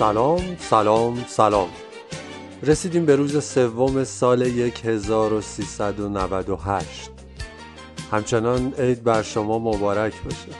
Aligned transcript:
سلام 0.00 0.56
سلام 0.58 1.24
سلام. 1.28 1.68
رسیدیم 2.62 3.06
به 3.06 3.16
روز 3.16 3.44
سوم 3.44 4.04
سال 4.04 4.42
1398 4.42 7.10
همچنان 8.12 8.74
عید 8.78 9.04
بر 9.04 9.22
شما 9.22 9.58
مبارک 9.58 10.12
باشه. 10.24 10.52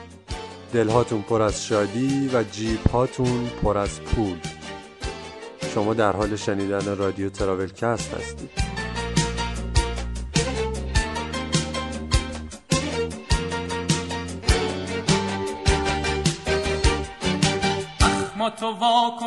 دلهاتون 0.73 1.21
پر 1.21 1.41
از 1.41 1.65
شادی 1.65 2.29
و 2.33 2.43
جیب 2.43 2.87
هاتون 2.87 3.49
پر 3.63 3.77
از 3.77 4.01
پول. 4.01 4.37
شما 5.73 5.93
در 5.93 6.11
حال 6.11 6.35
شنیدن 6.35 6.97
رادیو 6.97 7.29
تراولکست 7.29 8.13
هستید. 8.13 8.70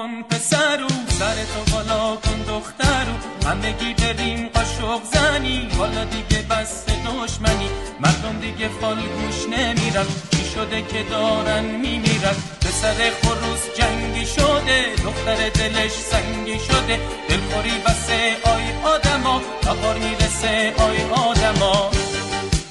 کن 0.04 0.22
پسرو 0.22 0.88
سر 1.18 1.34
تو 1.34 1.72
بالا 1.72 2.16
کن 2.16 2.42
دخترو 2.48 3.14
همگی 3.46 3.94
بریم 3.94 4.48
قاشق 4.48 5.02
زنی. 5.12 5.68
حالا 5.78 6.04
دیگه 6.04 6.42
بس 6.42 6.84
دشمنی. 6.86 7.68
مردم 8.00 8.38
دیگه 8.40 8.68
فالگوش 8.68 9.38
نمیرن. 9.50 10.06
چی 10.30 10.44
شده 10.54 10.82
که 10.82 11.02
دارن 11.10 11.64
میمیرن؟ 11.64 12.36
پسر 12.60 12.94
خروس 13.22 13.62
جنگی 13.78 14.27
شده. 14.27 14.94
دختر 15.04 15.48
دلش 15.48 15.92
سنگی 15.92 16.58
شده. 16.58 17.00
دلخوری 17.28 17.78
بسه 17.86 18.36
آی 18.44 18.94
آدما. 18.94 19.41
تا 19.62 19.74
می‌رسه 19.74 20.74
آی 20.78 21.02
آدما. 21.10 21.91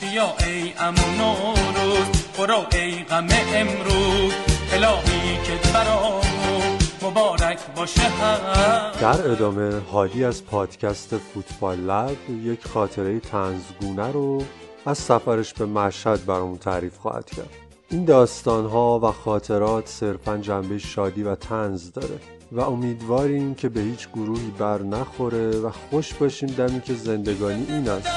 بیا 0.02 0.34
ای 0.46 0.74
امون 0.80 1.20
روز 1.76 2.08
برو 2.38 2.66
ای 2.72 3.04
غم 3.04 3.28
امروز. 3.56 4.34
الهی 4.74 5.38
که 5.46 5.70
برامون 5.74 6.23
مبارک 7.04 7.60
باشه. 7.76 8.02
در 9.02 9.32
ادامه 9.32 9.80
حالی 9.92 10.26
از 10.26 10.46
پادکست 10.46 11.18
فوتبال 11.18 11.78
لب 11.78 12.30
یک 12.44 12.68
خاطره 12.68 13.20
تنزگونه 13.20 14.12
رو 14.12 14.44
از 14.86 14.98
سفرش 14.98 15.54
به 15.54 15.66
مشهد 15.66 16.26
برامون 16.26 16.58
تعریف 16.58 16.98
خواهد 16.98 17.26
کرد. 17.26 17.50
این 17.90 18.06
داستان 18.06 18.66
ها 18.66 19.00
و 19.04 19.12
خاطرات 19.12 19.88
صرفا 19.88 20.38
جنبه 20.38 20.78
شادی 20.78 21.24
و 21.24 21.36
تنز 21.36 21.92
داره 21.92 22.20
و 22.52 22.60
امیدواریم 22.60 23.56
که 23.56 23.70
به 23.70 23.82
هیچ 23.82 24.10
گروهی 24.10 24.52
بر 24.60 24.82
نخوره 24.82 25.50
و 25.50 25.70
خوش 25.70 26.14
باشیم 26.14 26.50
دمی 26.50 26.82
که 26.82 26.94
زندگانی 26.94 27.66
این 27.70 27.90
است. 27.90 28.08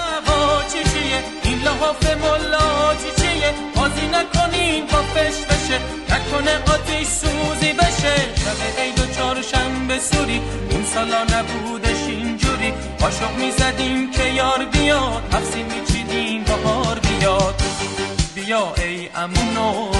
بازی 3.89 4.07
نکنین 4.07 4.87
با 4.87 5.03
فش 5.03 5.45
بشه. 5.45 5.81
نکنه 6.11 6.55
آتیش 6.75 7.09
سوزی 7.09 7.73
بشه. 7.73 8.15
شب 8.37 8.81
عید 8.83 8.99
و 9.01 9.15
چهارشنبه 9.15 9.99
سوری. 9.99 10.41
اون 10.71 10.85
سالا 10.85 11.23
نبودش 11.23 12.03
اینجوری. 12.09 12.73
قاشق 13.01 13.37
می‌زدیم 13.39 14.11
که 14.11 14.25
یار 14.25 14.65
بیاد. 14.65 15.35
حفظی 15.35 15.63
میچیدیم 15.63 16.45
بهار 16.45 16.99
بیاد. 16.99 17.63
بیا 18.35 18.75
ای 18.77 19.09
امون 19.17 19.57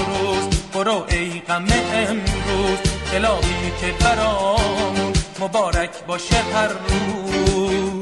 روز 0.07 0.47
برو 0.73 1.05
ای 1.09 1.41
غم 1.47 1.67
امروز. 1.93 2.79
الهی 3.13 3.71
که 3.81 4.05
برامون 4.05 5.13
مبارک 5.39 6.05
باشه 6.07 6.35
هر 6.35 6.67
روز. 6.67 7.96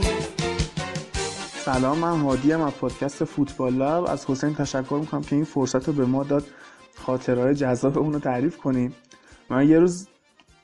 سلام 1.66 1.98
من 1.98 2.20
هادیم 2.20 2.62
از 2.62 2.74
پادکست 2.74 3.24
فوتبال 3.24 3.74
لب. 3.74 4.06
از 4.10 4.26
حسین 4.26 4.54
تشکر 4.54 4.98
می‌کنم 5.02 5.22
که 5.22 5.36
این 5.36 5.46
فرصت 5.46 5.88
رو 5.88 5.94
به 5.94 6.06
ما 6.06 6.24
داد 6.24 6.44
خاطرهای 6.96 7.56
جذاب 7.56 7.98
اون 7.98 8.14
رو 8.14 8.20
تعریف 8.20 8.58
کنیم. 8.58 8.94
من 9.50 9.70
یه 9.70 9.80
روز 9.80 10.08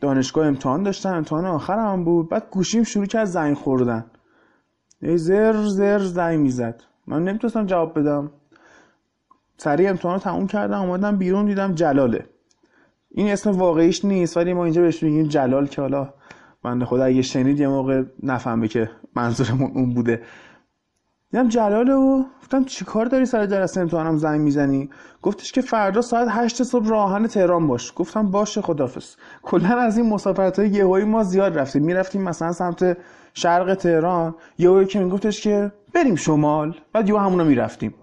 دانشگاه 0.01 0.47
امتحان 0.47 0.83
داشتم 0.83 1.13
امتحان 1.13 1.45
آخرم 1.45 1.91
هم 1.91 2.03
بود. 2.03 2.29
بعد 2.29 2.47
گوشیم 2.51 2.83
شروع 2.83 3.05
کرد 3.05 3.25
زنگ 3.25 3.57
خوردن. 3.57 4.05
زر 5.01 5.65
زر 5.67 5.99
زنگ 5.99 6.39
می‌زد. 6.39 6.81
من 7.07 7.23
نمی‌تونستم 7.23 7.65
جواب 7.65 7.99
بدم. 7.99 8.31
سریع 9.57 9.89
امتحان 9.89 10.13
رو 10.13 10.19
تموم 10.19 10.47
کردم 10.47 10.81
اومدم 10.81 11.17
بیرون 11.17 11.45
دیدم 11.45 11.75
جلاله. 11.75 12.25
این 13.11 13.31
اسم 13.31 13.51
واقعیش 13.51 14.05
نیست 14.05 14.37
ولی 14.37 14.53
ما 14.53 14.63
اینجا 14.63 14.81
بهش 14.81 15.03
میگیم 15.03 15.27
جلال 15.27 15.67
که 15.67 15.81
حالا 15.81 16.13
بنده 16.63 16.85
خدا 16.85 17.03
اگه 17.03 17.21
شنید 17.21 17.59
یه 17.59 17.67
موقع 17.67 18.03
نفهمه 18.23 18.67
که 18.67 18.89
منظورمون 19.15 19.71
اون 19.75 19.93
بوده. 19.93 20.21
دیدم 21.31 21.47
جلاله 21.47 21.93
و 21.93 22.23
گفتم 22.41 22.63
چیکار 22.63 23.05
داری 23.05 23.25
سر 23.25 23.45
جلسه 23.45 23.81
امتحانم 23.81 24.17
زنگ 24.17 24.41
می‌زنی؟ 24.41 24.89
گفتش 25.21 25.51
که 25.51 25.61
فردا 25.61 26.01
ساعت 26.01 26.27
هشت 26.31 26.63
صبح 26.63 26.87
راهن 26.87 27.27
تهران 27.27 27.67
باش. 27.67 27.93
گفتم 27.95 28.31
باشه 28.31 28.61
خدافظ 28.61 29.15
کلا 29.43 29.79
از 29.79 29.97
این 29.97 30.09
مسافرت 30.09 30.59
های 30.59 30.69
یهویی 30.69 31.05
ما 31.05 31.23
زیاد 31.23 31.59
رفتیم. 31.59 31.83
می‌رفتیم 31.83 32.21
مثلا 32.21 32.51
سمت 32.51 32.97
شرق 33.33 33.75
تهران. 33.75 34.35
یهویی 34.57 34.85
که 34.85 34.99
میگفتش 34.99 35.41
که 35.41 35.71
بریم 35.93 36.15
شمال. 36.15 36.75
بعد 36.93 37.09
یهو 37.09 37.17
همونا 37.17 37.43
می‌رفتیم. 37.43 37.93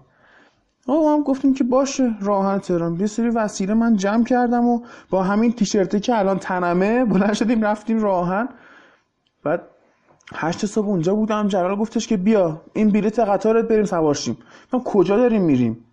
آقا 0.87 1.13
هم 1.13 1.23
گفتیم 1.23 1.53
که 1.53 1.63
باشه 1.63 2.15
راهن 2.21 2.59
تهران. 2.59 2.99
یه 2.99 3.07
سری 3.07 3.29
وسیله 3.29 3.73
من 3.73 3.95
جمع 3.95 4.23
کردم 4.23 4.65
و 4.65 4.81
با 5.09 5.23
همین 5.23 5.51
تیشرتی 5.51 5.99
که 5.99 6.19
الان 6.19 6.39
تنمه 6.39 7.05
بلند 7.05 7.33
شدیم 7.33 7.61
رفتیم 7.61 8.01
راهن. 8.03 8.49
بعد 9.43 9.61
هشت 10.35 10.65
صبح 10.65 10.87
اونجا 10.87 11.15
بودم 11.15 11.47
جلال 11.47 11.75
گفتش 11.75 12.07
که 12.07 12.17
بیا 12.17 12.61
این 12.73 12.89
بلیت 12.89 13.19
قطارت 13.19 13.67
بریم 13.67 13.85
سوارشیم 13.85 14.37
من 14.73 14.79
کجا 14.83 15.17
داریم 15.17 15.41
میریم؟ 15.41 15.85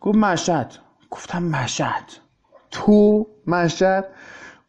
گفت 0.00 0.18
مشهد. 0.18 0.74
گفتم 1.10 1.42
مشهد. 1.42 2.04
تو 2.70 3.26
مشهد؟ 3.46 4.08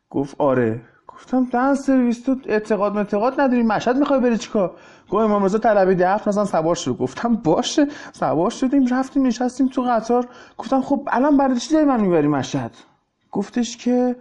گفت 0.10 0.36
آره. 0.38 0.82
گفتم 1.08 1.46
دن 1.46 1.76
سرویس 1.76 2.24
تو 2.24 2.36
اعتقاد 2.46 2.98
اعتقاد 2.98 3.42
نداری؟ 3.42 3.64
مشهد 3.64 3.98
می‌خوای 3.98 4.20
بری 4.20 4.38
چیکار؟ 4.38 4.76
گفت 5.10 5.24
امام 5.24 5.44
رضا 5.44 5.58
طلبی 5.58 5.96
ده 5.96 6.30
مثلا 6.30 6.46
سوار 6.46 6.76
شد. 6.76 6.98
گفتم 6.98 7.36
باشه. 7.36 7.88
سوار 8.12 8.50
شدیم 8.50 8.88
رفتیم 8.92 9.26
نشستیم 9.28 9.68
تو 9.68 9.82
قطار. 9.82 10.28
گفتم 10.58 10.82
خب 10.82 11.08
الان 11.12 11.38
برای 11.38 11.60
چی 11.60 11.74
داری 11.74 11.86
من 11.86 12.02
می‌بری 12.02 12.28
مشهد؟ 12.28 12.72
گفتش 13.32 13.78
که 13.78 14.16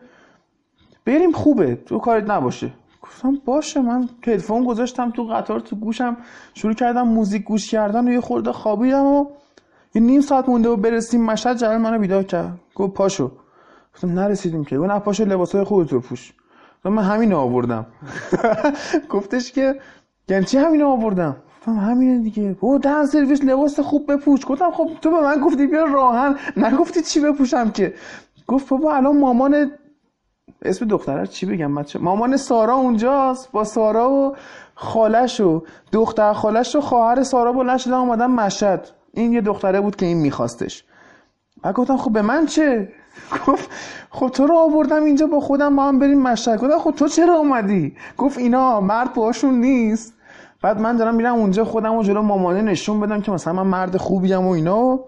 بریم 1.04 1.32
خوبه. 1.32 1.74
تو 1.74 1.98
کارت 1.98 2.30
نباشه. 2.30 2.72
گفتم 3.08 3.38
باشه 3.44 3.80
من 3.80 4.08
هدفون 4.26 4.64
گذاشتم 4.64 5.10
تو 5.10 5.24
قطار 5.24 5.60
تو 5.60 5.76
گوشم 5.76 6.16
شروع 6.54 6.74
کردم 6.74 7.02
موزیک 7.02 7.44
گوش 7.44 7.70
کردن 7.70 8.08
و 8.08 8.12
یه 8.12 8.20
خورده 8.20 8.52
خوابیدم 8.52 9.04
و 9.04 9.26
یه 9.94 10.02
نیم 10.02 10.20
ساعت 10.20 10.48
مونده 10.48 10.68
و 10.68 10.76
برسیم 10.76 11.24
مشهد 11.24 11.56
جلال 11.56 11.76
منو 11.76 11.98
بیدار 11.98 12.22
کرد. 12.22 12.60
گفت 12.74 12.94
پاشو. 12.94 13.32
گفتم 13.94 14.18
نرسیدیم 14.18 14.64
که. 14.64 14.78
گفت 14.78 15.04
پاشو 15.04 15.24
لباسای 15.24 15.64
خودت 15.64 15.92
رو 15.92 16.00
پوش. 16.00 16.32
من 16.84 17.02
همین 17.02 17.32
آوردم. 17.32 17.86
گفتش 19.12 19.52
که 19.52 19.80
یعنی 20.28 20.44
چی 20.44 20.58
همین 20.58 20.82
آوردم؟ 20.82 21.36
گفتم 21.60 21.72
همینه 21.72 22.18
دیگه. 22.22 22.56
او 22.60 22.78
دهن 22.78 23.06
سرویس 23.06 23.44
لباس 23.44 23.80
خوب 23.80 24.12
بپوش. 24.12 24.40
گفتم 24.46 24.70
خب 24.70 24.90
تو 25.02 25.10
به 25.10 25.20
من 25.20 25.40
گفتی 25.40 25.66
بیا 25.66 25.84
راهن. 25.84 26.36
نگفتی 26.56 27.02
چی 27.02 27.20
بپوشم 27.20 27.70
که؟ 27.70 27.94
گفت 28.46 28.68
بابا 28.68 28.94
الان 28.94 29.18
مامان 29.18 29.70
اسم 30.62 30.86
دختره 30.86 31.26
چی 31.26 31.46
بگم 31.46 31.74
بچه؟ 31.74 31.98
مامان 31.98 32.36
سارا 32.36 32.74
اونجاست 32.74 33.52
با 33.52 33.64
سارا 33.64 34.10
و 34.10 34.36
خالش 34.74 35.40
و 35.40 35.62
دختر 35.92 36.32
خالش 36.32 36.76
و 36.76 36.80
خواهر 36.80 37.22
سارا 37.22 37.52
بلند 37.52 37.78
شدن 37.78 37.94
اومدن 37.94 38.26
مشهد. 38.26 38.88
این 39.12 39.32
یه 39.32 39.40
دختره 39.40 39.80
بود 39.80 39.96
که 39.96 40.06
این 40.06 40.16
میخواستش. 40.16 40.84
بعد 41.62 41.74
گفتم 41.74 41.96
خب 41.96 42.12
به 42.12 42.22
من 42.22 42.46
چه؟ 42.46 42.92
گفت 43.46 43.70
خب 44.10 44.28
تو 44.28 44.46
رو 44.46 44.54
آوردم 44.58 45.04
اینجا 45.04 45.26
با 45.26 45.40
خودم 45.40 45.76
با 45.76 45.82
هم 45.82 45.98
بریم 45.98 46.22
مشهد. 46.22 46.60
گفتم 46.60 46.78
خب 46.78 46.90
تو 46.90 47.08
چرا 47.08 47.34
اومدی؟ 47.34 47.96
گفت 48.16 48.38
اینا 48.38 48.80
مرد 48.80 49.14
باشون 49.14 49.54
نیست. 49.54 50.14
بعد 50.62 50.80
من 50.80 50.96
دارم 50.96 51.14
میرم 51.14 51.34
اونجا 51.34 51.64
خودم 51.64 51.94
و 51.94 52.02
جلو 52.02 52.22
مامانه 52.22 52.62
نشون 52.62 53.00
بدم 53.00 53.20
که 53.20 53.32
مثلا 53.32 53.52
من 53.52 53.66
مرد 53.66 53.96
خوبیم 53.96 54.46
و 54.46 54.50
اینا. 54.50 55.00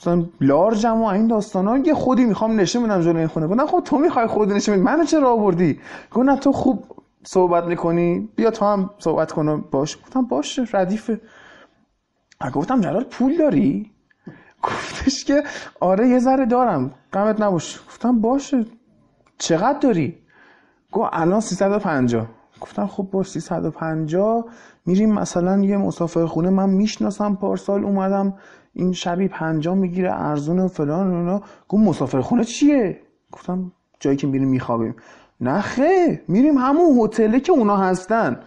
مثلا 0.00 0.24
لارجم 0.40 1.00
و 1.00 1.04
این 1.04 1.26
داستان 1.26 1.68
ها 1.68 1.78
یه 1.78 1.94
خودی 1.94 2.24
می‌خوام 2.24 2.60
نشون 2.60 2.82
بدم 2.82 3.00
جلو 3.00 3.16
این 3.18 3.26
خونه. 3.26 3.46
گفتم 3.46 3.66
خب 3.66 3.80
تو 3.84 3.98
می‌خوای 3.98 4.26
خودی 4.26 4.54
نشون 4.54 4.74
بدی. 4.74 4.84
منو 4.84 5.04
چرا 5.04 5.32
آوردی؟ 5.32 5.80
گفت 6.12 6.26
نه 6.26 6.36
تو 6.36 6.52
خوب 6.52 6.84
صحبت 7.22 7.64
می‌کنی. 7.64 8.28
بیا 8.36 8.50
تو 8.50 8.64
هم 8.64 8.90
صحبت 8.98 9.32
کن 9.32 9.64
باش. 9.70 9.98
گفتم 9.98 10.22
باشه 10.22 10.64
ردیفه 10.72 11.20
گفتم 12.54 12.80
جلال 12.80 13.04
پول 13.04 13.36
داری؟ 13.36 13.90
گفتش 14.62 15.24
که 15.24 15.42
آره 15.80 16.08
یه 16.08 16.18
ذره 16.18 16.46
دارم. 16.46 16.90
قمت 17.12 17.40
نباش. 17.40 17.80
گفتم 17.88 18.20
باشه 18.20 18.64
چقدر 19.38 19.78
داری؟ 19.78 20.18
گفت 20.92 21.10
الان 21.12 21.40
350 21.40 22.26
گفتم 22.60 22.86
خب 22.86 23.08
با 23.12 23.22
350 23.22 24.44
میریم 24.86 25.12
مثلا 25.12 25.58
یه 25.64 25.76
مسافر 25.76 26.26
خونه. 26.26 26.50
من 26.50 26.70
می‌شناسم 26.70 27.34
پارسال 27.34 27.84
اومدم. 27.84 28.34
این 28.74 28.92
شبی 28.92 29.28
پنجا 29.28 29.74
می‌گیره 29.74 30.12
ارزون 30.12 30.58
و 30.58 30.68
فلان 30.68 31.10
و 31.10 31.16
اینا. 31.16 31.42
گفت 31.68 31.82
مسافر 31.82 32.20
خونه 32.20 32.44
چیه؟ 32.44 33.00
گفتم 33.32 33.72
جایی 34.00 34.16
که 34.16 34.26
میریم 34.26 34.48
میخوابیم. 34.48 34.94
نه 35.40 35.60
خیر 35.60 36.20
میریم 36.28 36.58
همون 36.58 36.98
هتله 37.04 37.40
که 37.40 37.52
اونا 37.52 37.76
هستن. 37.76 38.40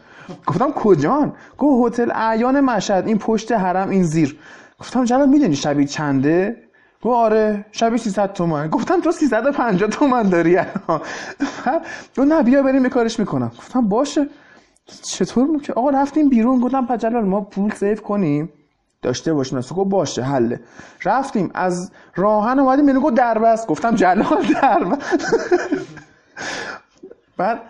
گفتم 0.48 0.72
کجان؟ 0.72 1.34
گفت 1.58 2.00
هتل 2.00 2.12
اعیان 2.16 2.60
مشهد 2.60 3.08
این 3.08 3.18
پشت 3.18 3.52
حرم 3.52 3.90
این 3.90 4.04
زیر. 4.04 4.40
گفتم 4.80 5.04
جلال 5.06 5.30
می‌دونی 5.30 5.56
شبی 5.56 5.86
چنده؟ 5.86 6.58
گفت 7.02 7.16
آره 7.16 7.66
شبی 7.72 7.98
300 7.98 8.34
تومن. 8.34 8.68
گفتم 8.68 9.02
تو 9.02 9.12
350 9.12 9.90
تومن 9.90 10.24
داری 10.30 10.58
گفت 12.18 12.20
نه 12.20 12.44
بیا 12.44 12.64
بریم 12.64 12.90
کارش 12.90 13.20
می‌کنم. 13.20 13.52
گفتم 13.58 13.88
باشه. 13.90 14.28
چطور 15.04 15.62
که 15.62 15.74
آقا 15.74 15.90
رفتیم 15.90 16.30
بیرون. 16.30 16.60
گفتم 16.60 16.86
پجلال 16.86 17.26
ما 17.26 17.42
پول 17.42 17.72
سیف 17.72 18.02
کنیم. 18.02 18.50
داشته 19.04 19.34
باشیم. 19.34 19.58
نسو 19.58 19.76
گفت 19.76 19.90
باشه 19.90 20.24
حله. 20.24 20.60
رفتیم 21.06 21.52
از 21.54 21.92
راهن 22.16 22.60
اومدیم 22.60 22.86
منو 22.86 23.00
گفت 23.00 23.14
دربست 23.14 23.68
گفتم 23.68 23.96
جلال 23.96 24.46
دربست 24.62 25.02
بعد 27.38 27.62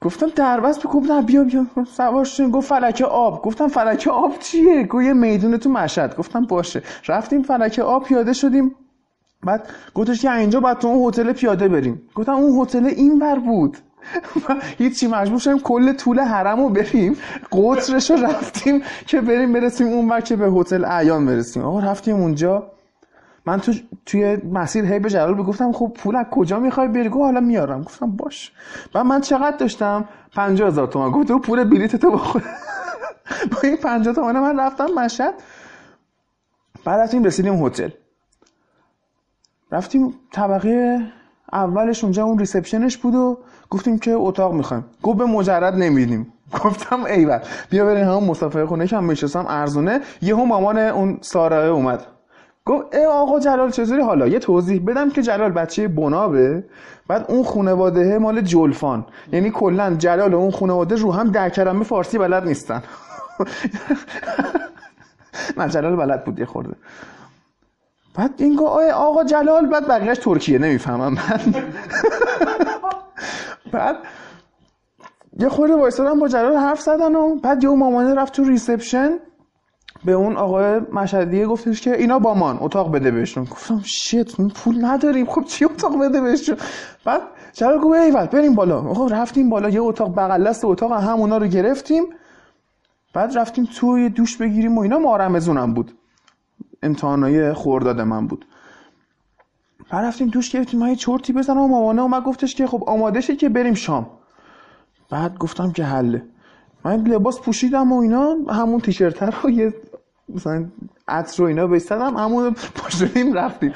گفتم 0.00 0.26
دربست 0.26 0.86
گفتم 0.86 1.20
بیا 1.20 1.44
بیا. 1.44 1.66
سوار 1.96 2.26
گفت 2.52 2.68
فلک 2.68 3.02
آب. 3.02 3.42
گفتم 3.42 3.68
فلک 3.68 4.08
آب 4.12 4.38
چیه؟ 4.38 4.86
گفت 4.86 5.04
یه 5.04 5.12
میدون 5.12 5.56
تو 5.56 5.70
مشهد. 5.70 6.16
گفتم 6.16 6.46
باشه. 6.46 6.82
رفتیم 7.08 7.42
فلک 7.42 7.78
آب 7.78 8.04
پیاده 8.04 8.32
شدیم. 8.32 8.74
بعد 9.44 9.68
گفتش 9.94 10.22
که 10.22 10.34
اینجا 10.34 10.60
بعد 10.60 10.78
تو 10.78 10.88
اون 10.88 11.08
هتل 11.08 11.32
پیاده 11.32 11.68
بریم. 11.68 12.02
گفتم 12.14 12.32
اون 12.32 12.62
هتل 12.62 12.86
این 12.86 13.18
بر 13.18 13.38
بود. 13.38 13.78
هیچی 14.78 15.06
مجبور 15.06 15.38
شدیم 15.38 15.58
کل 15.58 15.92
طول 15.92 16.20
حرم 16.20 16.60
رو 16.60 16.68
بریم. 16.68 17.16
قطرش 17.52 18.10
رو 18.10 18.16
رفتیم 18.16 18.82
که 19.06 19.20
بریم 19.20 19.52
برسیم 19.52 19.86
اون 19.86 20.08
وقت 20.08 20.24
که 20.24 20.36
به 20.36 20.46
هتل 20.46 20.84
اعیان 20.84 21.26
برسیم. 21.26 21.62
آقا 21.62 21.80
رفتیم 21.80 22.16
اونجا. 22.16 22.72
من 23.46 23.60
تو 23.60 23.72
توی 24.06 24.36
مسیر 24.36 24.84
هی 24.84 24.98
به 24.98 25.10
جلال 25.10 25.34
بگفتم 25.34 25.72
خب 25.72 25.92
پول 25.94 26.16
از 26.16 26.26
کجا 26.30 26.58
می‌خوای 26.58 26.88
بری؟ 26.88 27.08
گفت 27.08 27.24
حالا 27.24 27.40
میارم. 27.40 27.82
گفتم 27.82 28.10
باش. 28.10 28.52
و 28.94 29.04
من 29.04 29.20
چقدر 29.20 29.56
داشتم؟ 29.56 30.08
50000 30.34 30.86
تومان. 30.86 31.10
گفت 31.10 31.28
تو 31.28 31.38
پول 31.38 31.64
بلیت 31.64 31.96
تو 31.96 32.10
بخور. 32.10 32.42
با 33.52 33.58
این 33.62 33.76
50 33.76 34.14
تومان 34.14 34.40
من 34.40 34.60
رفتم 34.60 34.86
مشهد. 34.86 35.34
بعد 36.84 37.00
رفتیم 37.00 37.24
رسیدیم 37.24 37.66
هتل. 37.66 37.90
رفتیم 39.72 40.14
طبقه 40.32 41.00
اولش 41.52 42.04
اونجا 42.04 42.24
اون 42.24 42.38
ریسپشنش 42.38 42.98
بود 42.98 43.14
و 43.14 43.38
گفتیم 43.70 43.98
که 43.98 44.12
اتاق 44.12 44.52
می‌خوایم. 44.52 44.84
گفت 45.02 45.18
به 45.18 45.24
مجرد 45.24 45.74
نمیدیم 45.74 46.32
گفتم 46.64 47.04
ایول. 47.04 47.38
بیا 47.70 47.84
بریم 47.84 48.04
همون 48.04 48.24
مسافر 48.24 48.66
خونه 48.66 48.86
که 48.86 48.96
هم 48.96 49.04
میشستم 49.04 49.46
ارزونه. 49.48 50.00
یهو 50.22 50.44
مامان 50.44 50.78
اون 50.78 51.18
سارا 51.20 51.72
اومد. 51.72 52.06
گفت 52.64 52.94
ای 52.94 53.04
آقا 53.04 53.40
جلال 53.40 53.70
چطوری؟ 53.70 54.02
حالا 54.02 54.26
یه 54.26 54.38
توضیح 54.38 54.82
بدم 54.86 55.10
که 55.10 55.22
جلال 55.22 55.52
بچه 55.52 55.88
بنابه. 55.88 56.64
بعد 57.08 57.24
اون 57.28 57.44
خانواده 57.44 58.18
مال 58.18 58.40
جلفان 58.40 59.06
یعنی 59.32 59.50
کلا 59.50 59.94
جلال 59.94 60.34
و 60.34 60.38
اون 60.38 60.50
خانواده 60.50 60.94
رو 60.94 61.12
هم 61.12 61.30
در 61.30 61.48
کلمه 61.48 61.84
فارسی 61.84 62.18
بلد 62.18 62.46
نیستن. 62.46 62.82
نه 65.58 65.68
جلال 65.68 65.96
بلد 65.96 66.24
بود 66.24 66.38
یه 66.38 66.44
خورده. 66.44 66.74
بعد 68.14 68.34
این 68.38 68.56
گفت 68.56 68.90
آقا 68.94 69.24
جلال؟ 69.24 69.66
بعد 69.66 69.88
بقیهش 69.88 70.18
ترکیه 70.18 70.58
نمی‌فهمم. 70.58 71.12
من 71.12 71.18
بعد 73.72 73.96
یه 75.38 75.48
خورده 75.48 75.74
وایسادن 75.74 76.20
با 76.20 76.28
جلال 76.28 76.56
حرف 76.56 76.80
زدن 76.80 77.14
و 77.14 77.36
بعد 77.36 77.64
یه 77.64 77.70
مامانه 77.70 78.14
رفت 78.14 78.32
تو 78.32 78.44
reception. 78.44 79.18
به 80.04 80.12
اون 80.12 80.36
آقای 80.36 80.80
مشهدیه 80.92 81.46
گفتش 81.46 81.80
که 81.80 81.96
اینا 81.96 82.18
با 82.18 82.34
منن 82.34 82.58
اتاق 82.60 82.92
بده 82.92 83.10
بهشون. 83.10 83.44
گفتم 83.44 83.82
shit 83.84 84.36
پول 84.36 84.84
نداریم. 84.84 85.26
خب 85.26 85.44
چی 85.44 85.64
اتاق 85.64 86.00
بده 86.00 86.20
بهشون؟ 86.20 86.56
بعد 87.04 87.20
جلال 87.52 87.78
گفت 87.78 87.98
ایول 87.98 88.26
بریم 88.26 88.54
بالا. 88.54 88.78
آقا 88.78 89.06
رفتیم 89.06 89.50
بالا 89.50 89.68
یه 89.68 89.80
اتاق 89.82 90.16
بغل 90.16 90.48
دست 90.48 90.64
اتاق 90.64 90.92
همونا 90.92 91.38
رو 91.38 91.46
گرفتیم. 91.46 92.04
بعد 93.14 93.38
رفتیم 93.38 93.68
توی 93.76 94.08
دوش 94.08 94.36
بگیریم 94.36 94.78
و 94.78 94.80
اینا 94.80 94.98
ماه 94.98 95.17
رمضونم 95.17 95.74
بود. 95.74 95.92
امتحانای 96.82 97.52
خرداد 97.52 98.00
من 98.00 98.26
بود. 98.26 98.46
بعد 99.90 100.04
رفتیم 100.04 100.28
دوش 100.28 100.50
گرفتیم 100.50 100.80
من 100.80 100.88
یه 100.88 100.96
چرتی 100.96 101.32
بزنم 101.32 101.60
و 101.60 101.68
مامانه 101.68 102.02
اومد 102.02 102.24
گفتش 102.24 102.54
که 102.54 102.66
خب 102.66 102.84
آماده 102.86 103.22
که 103.22 103.48
بریم 103.48 103.74
شام. 103.74 104.10
بعد 105.10 105.38
گفتم 105.38 105.72
که 105.72 105.84
حله. 105.84 106.22
من 106.84 107.04
لباس 107.04 107.40
پوشیدم 107.40 107.92
و 107.92 108.00
اینا 108.00 108.36
همون 108.48 108.80
تیشرت 108.80 109.22
رو 109.22 109.50
یه 109.50 109.74
مثلا 110.28 110.68
عطر 111.08 111.42
رو 111.42 111.48
اینا 111.48 111.66
بستدم 111.66 112.16
همون 112.16 112.50
پشتیم 112.74 113.32
رفتیم. 113.32 113.72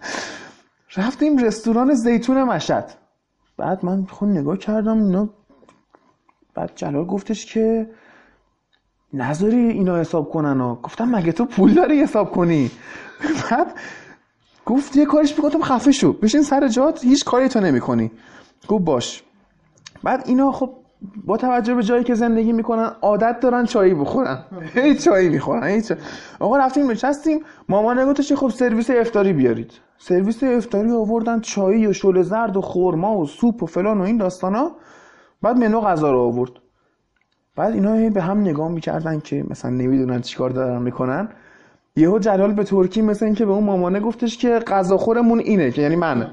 رفتیم 0.96 1.38
رستوران 1.38 1.94
زیتون 1.94 2.42
مشهد. 2.42 2.94
بعد 3.56 3.84
من 3.84 4.04
خود 4.04 4.28
نگاه 4.28 4.56
کردم 4.56 5.04
اینا 5.04 5.28
بعد 6.54 6.72
جلال 6.74 7.04
گفتش 7.04 7.46
که 7.46 7.90
نذاری 9.14 9.56
اینا 9.56 9.96
حساب 9.96 10.30
کنن 10.30 10.60
و 10.60 10.74
گفتم 10.74 11.08
مگه 11.08 11.32
تو 11.32 11.44
پول 11.44 11.74
داری 11.74 12.02
حساب 12.02 12.30
کنی؟ 12.30 12.70
بعد 13.50 13.74
گفت 14.66 14.96
یه 14.96 15.04
کارش 15.06 15.34
بگفتم 15.34 15.62
خفه 15.62 15.92
شو 15.92 16.12
بشین 16.12 16.42
سر 16.42 16.68
جات 16.68 17.04
هیچ 17.04 17.24
کاری 17.24 17.48
تو 17.48 17.60
نمی 17.60 17.80
کنی 17.80 18.10
گفت 18.68 18.84
باش. 18.84 19.22
بعد 20.02 20.24
اینا 20.26 20.52
خب 20.52 20.70
با 21.24 21.36
توجه 21.36 21.74
به 21.74 21.82
جایی 21.82 22.04
که 22.04 22.14
زندگی 22.14 22.52
می‌کنن 22.52 22.92
عادت 23.02 23.40
دارن 23.40 23.66
چایی 23.66 23.94
بخورن. 23.94 24.44
هی 24.74 24.94
چایی 24.94 25.28
می‌خورن 25.28 25.66
هیچ 25.68 25.92
آقا 26.40 26.56
رفتیم 26.56 26.90
نشستیم 26.90 27.40
مامان 27.68 28.10
گفتش 28.10 28.32
خب 28.32 28.48
سرویس 28.48 28.90
افطاری 28.90 29.32
بیارید. 29.32 29.72
سرویس 29.98 30.42
افطاری 30.42 30.90
آوردن 30.90 31.40
چایی 31.40 31.86
و 31.86 31.92
شل 31.92 32.22
زرد 32.22 32.56
و 32.56 32.60
خورما 32.60 33.18
و 33.18 33.26
سوپ 33.26 33.62
و 33.62 33.66
فلان 33.66 34.00
و 34.00 34.02
این 34.02 34.16
داستانا. 34.16 34.70
بعد 35.42 35.56
منو 35.56 35.80
غذا 35.80 36.12
رو 36.12 36.18
آورد. 36.18 36.61
بعد 37.56 37.74
اینا 37.74 38.10
به 38.10 38.22
هم 38.22 38.40
نگاه 38.40 38.68
می‌کردن 38.68 39.20
که 39.20 39.44
مثلا 39.50 39.70
نمی‌دونن 39.70 40.20
چیکار 40.20 40.50
دارن 40.50 40.82
می‌کنن. 40.82 41.28
یهو 41.96 42.18
جلال 42.18 42.52
به 42.52 42.64
ترکی 42.64 43.02
مثل 43.02 43.24
اینکه 43.24 43.44
به 43.44 43.52
اون 43.52 43.64
مامانه 43.64 44.00
گفتش 44.00 44.38
که 44.38 44.58
غذاخورمون 44.58 45.38
اینه 45.38 45.70
که 45.70 45.82
یعنی 45.82 45.96
من 45.96 46.26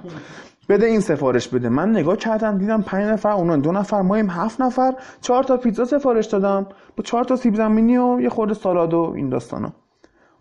بده 0.69 0.85
این 0.85 0.99
سفارش 0.99 1.47
بده. 1.47 1.69
من 1.69 1.89
نگاه 1.91 2.17
کردم 2.17 2.57
دیدم 2.57 2.81
پنج 2.81 3.05
نفر 3.05 3.29
اونا 3.29 3.57
دو 3.57 3.71
نفر 3.71 4.01
مایم 4.01 4.29
هفت 4.29 4.61
نفر. 4.61 4.93
چهار 5.21 5.43
تا 5.43 5.57
پیتزا 5.57 5.85
سفارش 5.85 6.25
دادم. 6.25 6.67
با 6.97 7.03
چهار 7.03 7.23
تا 7.23 7.35
سیب 7.35 7.55
زمینی 7.55 7.97
و 7.97 8.19
یه 8.21 8.29
خورده 8.29 8.53
سالاد 8.53 8.93
و 8.93 9.13
این 9.15 9.29
داستانا. 9.29 9.71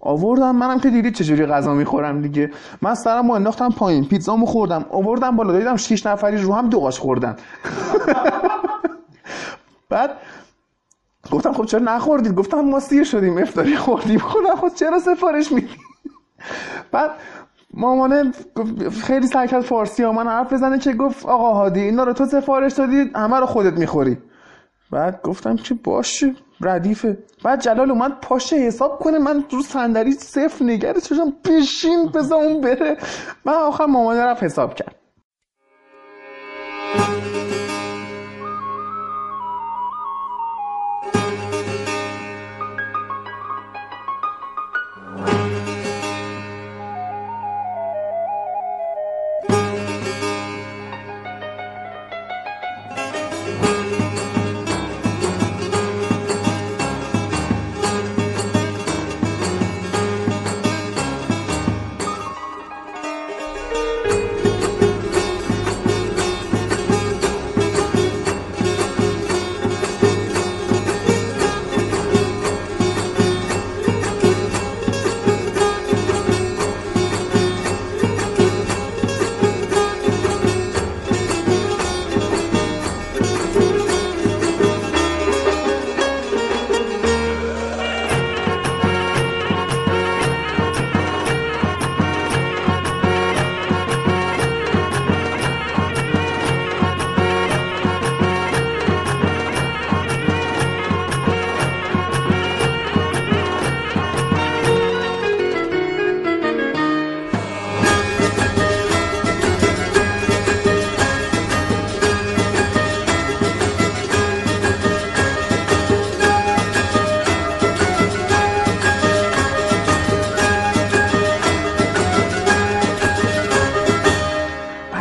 آوردم. 0.00 0.56
منم 0.56 0.80
که 0.80 0.90
دیدید 0.90 1.14
چجوری 1.14 1.46
غذا 1.46 1.74
می‌خورم 1.74 2.22
دیگه. 2.22 2.50
من 2.82 2.94
سرمو 2.94 3.32
انداختم 3.32 3.70
پایین. 3.70 4.04
پیتزامو 4.04 4.46
خوردم. 4.46 4.84
آوردم 4.90 5.36
بالا. 5.36 5.58
دیدم 5.58 5.76
شش 5.76 6.06
نفری 6.06 6.36
رو 6.36 6.54
هم 6.54 6.68
دو 6.68 6.90
خوردن. 6.90 7.36
بعد 9.90 10.10
گفتم 11.30 11.52
خب 11.52 11.64
چرا 11.64 11.80
نخوردید؟ 11.80 12.34
گفتم 12.34 12.60
ما 12.60 12.80
سیر 12.80 13.04
شدیم 13.04 13.38
افطاری 13.38 13.76
خوردیم. 13.76 14.18
خدا 14.18 14.56
خود 14.56 14.74
چرا 14.74 14.98
سفارش 14.98 15.52
میدی؟ 15.52 15.76
بعد 16.92 17.10
مامانه 17.74 18.32
خیلی 19.02 19.26
سعی 19.26 19.48
کرد 19.48 19.60
فارسی 19.62 20.02
ها 20.02 20.12
من 20.12 20.28
حرف 20.28 20.52
بزنه 20.52 20.78
که 20.78 20.92
گفت 20.92 21.26
آقا 21.26 21.52
هادی 21.52 21.80
اینا 21.80 22.04
رو 22.04 22.12
تو 22.12 22.26
سفارش 22.26 22.72
دادی 22.72 23.10
همه 23.14 23.40
رو 23.40 23.46
خودت 23.46 23.78
می‌خوری. 23.78 24.18
بعد 24.92 25.22
گفتم 25.22 25.56
که 25.56 25.74
باشه 25.74 26.34
ردیفه. 26.60 27.18
بعد 27.44 27.60
جلال 27.60 27.90
اومد 27.90 28.20
پاشه 28.20 28.56
حساب 28.56 28.98
کنه 28.98 29.18
من 29.18 29.44
رو 29.50 29.62
صندلی 29.62 30.12
صفر 30.12 30.64
نگره 30.64 31.00
چشم 31.00 31.32
بشین 31.44 32.06
بذار 32.06 32.44
اون 32.44 32.60
بره. 32.60 32.96
من 33.44 33.52
آخر 33.52 33.86
مامانه 33.86 34.20
رفت 34.20 34.42
حساب 34.42 34.74
کرد. 34.74 34.94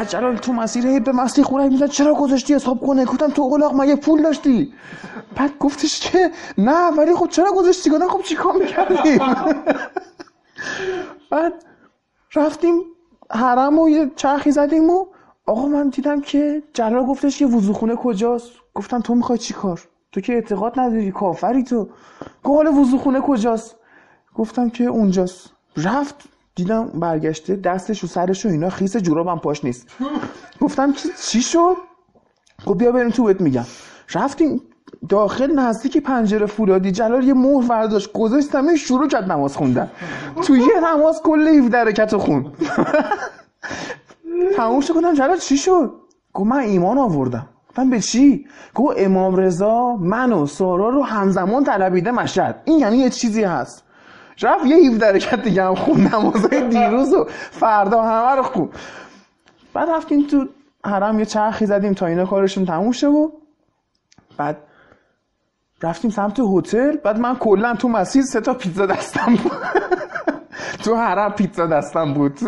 جلال 0.08 0.38
تو 0.38 0.54
مسیر 0.54 0.88
هی 0.88 1.00
به 1.00 1.12
مستی 1.12 1.44
خونه 1.44 1.70
میزن 1.70 1.88
چرا 1.88 2.14
گذاشتی 2.14 2.54
حساب 2.54 2.88
کنه؟ 2.88 3.06
گفتم 3.06 3.30
تو 3.30 3.42
اولاق 3.42 3.82
مگه 3.82 3.96
پول 3.96 4.22
داشتی؟ 4.22 4.74
بعد 5.36 5.58
گفتش 5.60 6.00
که 6.00 6.32
نه 6.58 6.92
ولی 6.98 7.16
خب 7.16 7.28
چرا 7.30 7.52
گذاشتی؟ 7.52 7.90
گفتم 7.90 8.08
خب 8.08 8.22
چیکار 8.22 8.54
می‌کردیم؟ 8.54 9.18
بعد 11.32 11.54
رفتیم 12.36 12.82
حرم 13.32 13.80
و 13.80 13.90
یه 13.90 14.12
چرخی 14.16 14.52
زدیم 14.52 14.90
و 14.90 15.06
آقا 15.46 15.68
من 15.68 15.90
دیدم 15.90 16.22
که 16.22 16.64
جلال 16.74 17.06
گفتش 17.06 17.40
که 17.40 17.46
وضوخونه 17.46 17.96
کجاست؟ 17.96 18.52
گفتم 18.74 19.02
تو 19.02 19.16
می‌خوای 19.16 19.38
چی 19.38 19.54
کار؟ 19.54 19.82
تو 20.12 20.22
که 20.22 20.34
اعتقاد 20.34 20.80
نداری 20.80 21.12
کافری 21.12 21.64
تو. 21.64 21.90
گفت 22.44 22.56
حالا 22.56 22.72
وضوخونه 22.72 23.22
کجاست؟ 23.22 23.76
گفتم 24.36 24.70
که 24.70 24.84
اونجاست. 24.84 25.50
رفت 25.78 26.16
دیدم 26.58 26.86
برگشته 26.86 27.56
دستش 27.56 28.04
و 28.04 28.08
سرش 28.08 28.46
و 28.46 28.50
اینا 28.50 28.70
خیس 28.70 28.98
جورابم 28.98 29.40
پاش 29.40 29.64
نیست. 29.66 29.88
گفتم 30.62 30.94
چی 31.22 31.42
شد؟ 31.42 31.76
خب 32.66 32.78
بیا 32.78 32.92
بریم 32.92 33.10
تو 33.10 33.24
بهت 33.24 33.42
میگم. 33.42 33.66
رفتیم 34.14 34.62
داخل 35.10 35.60
نزدیک 35.60 35.98
پنجره 35.98 36.46
فولادی. 36.46 36.92
جلال 36.92 37.24
یه 37.24 37.34
مهر 37.34 37.68
برداشت 37.68 38.14
گذاشتم 38.14 38.76
شروع 38.76 39.08
کرد 39.08 39.32
نماز 39.32 39.58
خوندن. 39.58 39.92
تو 40.44 40.58
یه 40.58 40.80
نماز 40.94 41.22
کل 41.22 41.48
17 41.48 41.84
رکعت 41.84 42.14
رو 42.14 42.20
خون 42.20 42.52
تموم 44.56 44.80
گفتم 44.80 45.14
جلال 45.14 45.38
چی 45.38 45.58
شد؟ 45.58 45.94
گفت 46.34 46.48
من 46.48 46.60
ایمان 46.60 46.98
آوردم. 46.98 47.50
گفتم 47.70 47.90
به 47.90 48.00
چی؟ 48.00 48.46
گفت 48.76 48.96
امام 48.98 49.36
رضا 49.36 49.96
من 49.96 50.34
و 50.34 50.46
سارا 50.46 50.90
رو 50.90 51.04
همزمان 51.04 51.64
طلبیده 51.64 52.12
مشهد. 52.12 52.62
این 52.66 52.80
یعنی 52.80 52.98
یه 52.98 53.10
چیزی 53.10 53.44
هست. 53.44 53.87
رفت 54.42 54.66
یه 54.66 54.76
17 54.92 55.12
رکعت 55.12 55.44
دیگه 55.44 55.64
هم 55.64 55.76
خون 55.76 56.02
نمازهای 56.02 56.68
دیروز 56.68 57.14
و 57.14 57.26
فردا 57.52 58.04
همه 58.04 58.36
رو 58.36 58.44
خون 58.44 58.70
بعد 59.74 59.90
رفتیم 59.90 60.28
تو 60.28 60.46
حرم 60.86 61.20
یه 61.20 61.26
چرخی 61.26 61.66
زدیم 61.66 61.94
تا 61.94 62.06
اینا 62.06 62.26
کارشون 62.26 62.66
تموم 62.66 62.92
شه 62.92 63.08
و 63.08 63.30
بعد 64.38 64.58
رفتیم 65.84 66.12
سمت 66.12 66.40
هتل. 66.40 66.98
بعد 66.98 67.20
من 67.20 67.36
کلا 67.36 67.76
تو 67.76 67.90
مسیر 67.90 68.22
سه 68.22 68.42
تا 68.42 68.54
پیتزا 68.54 68.86
دستم 68.86 69.36
بود. 69.36 69.52
تو 70.84 70.96
حرم 70.96 71.32
پیتزا 71.32 71.66
دستم 71.66 72.14
بود. 72.14 72.40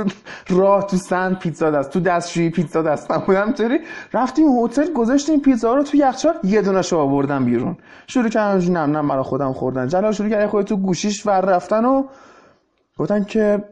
تو 0.45 0.59
راه 0.59 0.87
تو 0.87 0.97
سند 0.97 1.39
پیتزا 1.39 1.71
دست 1.71 1.89
تو 1.89 1.99
دستشویی 1.99 2.49
پیتزا 2.49 2.81
دستم 2.81 3.17
بود. 3.17 3.35
همطوری 3.35 3.79
رفتیم 4.13 4.63
هتل 4.63 4.93
گذاشتیم 4.93 5.39
پیتزا 5.39 5.75
رو 5.75 5.83
تو 5.83 5.97
یخچال 5.97 6.33
یه 6.43 6.61
دونه 6.61 6.81
شو 6.81 6.97
آوردم 6.97 7.45
بیرون. 7.45 7.77
شروع 8.07 8.29
کردم 8.29 8.77
نم 8.77 8.97
نم 8.97 9.07
برای 9.07 9.23
خودم 9.23 9.53
خوردن. 9.53 9.87
جلال 9.87 10.11
شروع 10.11 10.29
کرد 10.29 10.47
خودت 10.47 10.67
تو 10.67 10.77
گوشیش 10.77 11.25
ور 11.25 11.41
رفتن 11.41 11.85
و 11.85 12.03
گفتن 12.97 13.23
که 13.23 13.63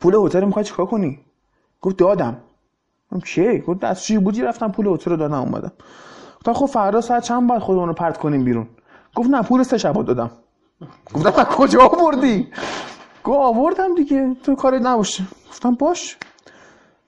پول 0.00 0.14
هتل 0.14 0.44
می‌خوای 0.44 0.64
چیکار 0.64 0.86
کنی؟ 0.86 1.20
گفت 1.80 1.96
دادم. 1.96 2.36
کی 3.24 3.58
گفت 3.58 3.80
دستشویی 3.80 4.18
بودی؟ 4.18 4.42
رفتم 4.42 4.72
پول 4.72 4.86
هتل 4.86 5.10
رو 5.10 5.16
دادم 5.16 5.40
اومدم. 5.40 5.72
گفتم 6.36 6.52
خب 6.52 6.66
فردا 6.66 7.00
ساعت 7.00 7.22
چند 7.22 7.48
باید 7.48 7.62
خودمون 7.62 7.88
رو 7.88 7.94
پرت 7.94 8.18
کنیم 8.18 8.44
بیرون؟ 8.44 8.68
گفت 9.14 9.30
نه 9.30 9.42
پول 9.42 9.62
سه 9.62 9.78
شبا 9.78 10.02
دادم. 10.02 10.30
گفتم 11.14 11.44
کجا 11.44 11.80
آوردی؟ 11.80 12.48
گفت 13.26 13.38
آوردم 13.38 13.94
دیگه 13.94 14.36
تو 14.42 14.54
کاری 14.54 14.78
نباشه. 14.78 15.24
گفتم 15.50 15.74
باش. 15.74 16.16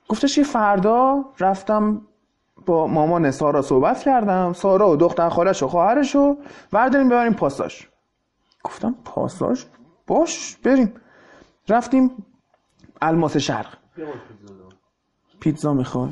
گفتش 0.08 0.38
یه 0.38 0.44
فردا 0.44 1.24
رفتم 1.40 2.00
با 2.66 2.86
مامان 2.86 3.30
سارا 3.30 3.62
صحبت 3.62 4.02
کردم. 4.02 4.52
سارا 4.52 4.90
و 4.90 4.96
دختر 4.96 5.28
خالش 5.28 5.62
و 5.62 5.68
خواهرش 5.68 6.14
رو 6.14 6.36
برداریم 6.72 7.08
ببریم 7.08 7.34
پاساژ. 7.34 7.82
گفتم 8.64 8.94
پاساژ؟ 9.04 9.64
باش 10.06 10.56
بریم. 10.56 10.94
رفتیم 11.68 12.24
الماس 13.02 13.36
شرق. 13.36 13.74
پیتزا 15.40 15.74
می‌خوای؟ 15.74 16.10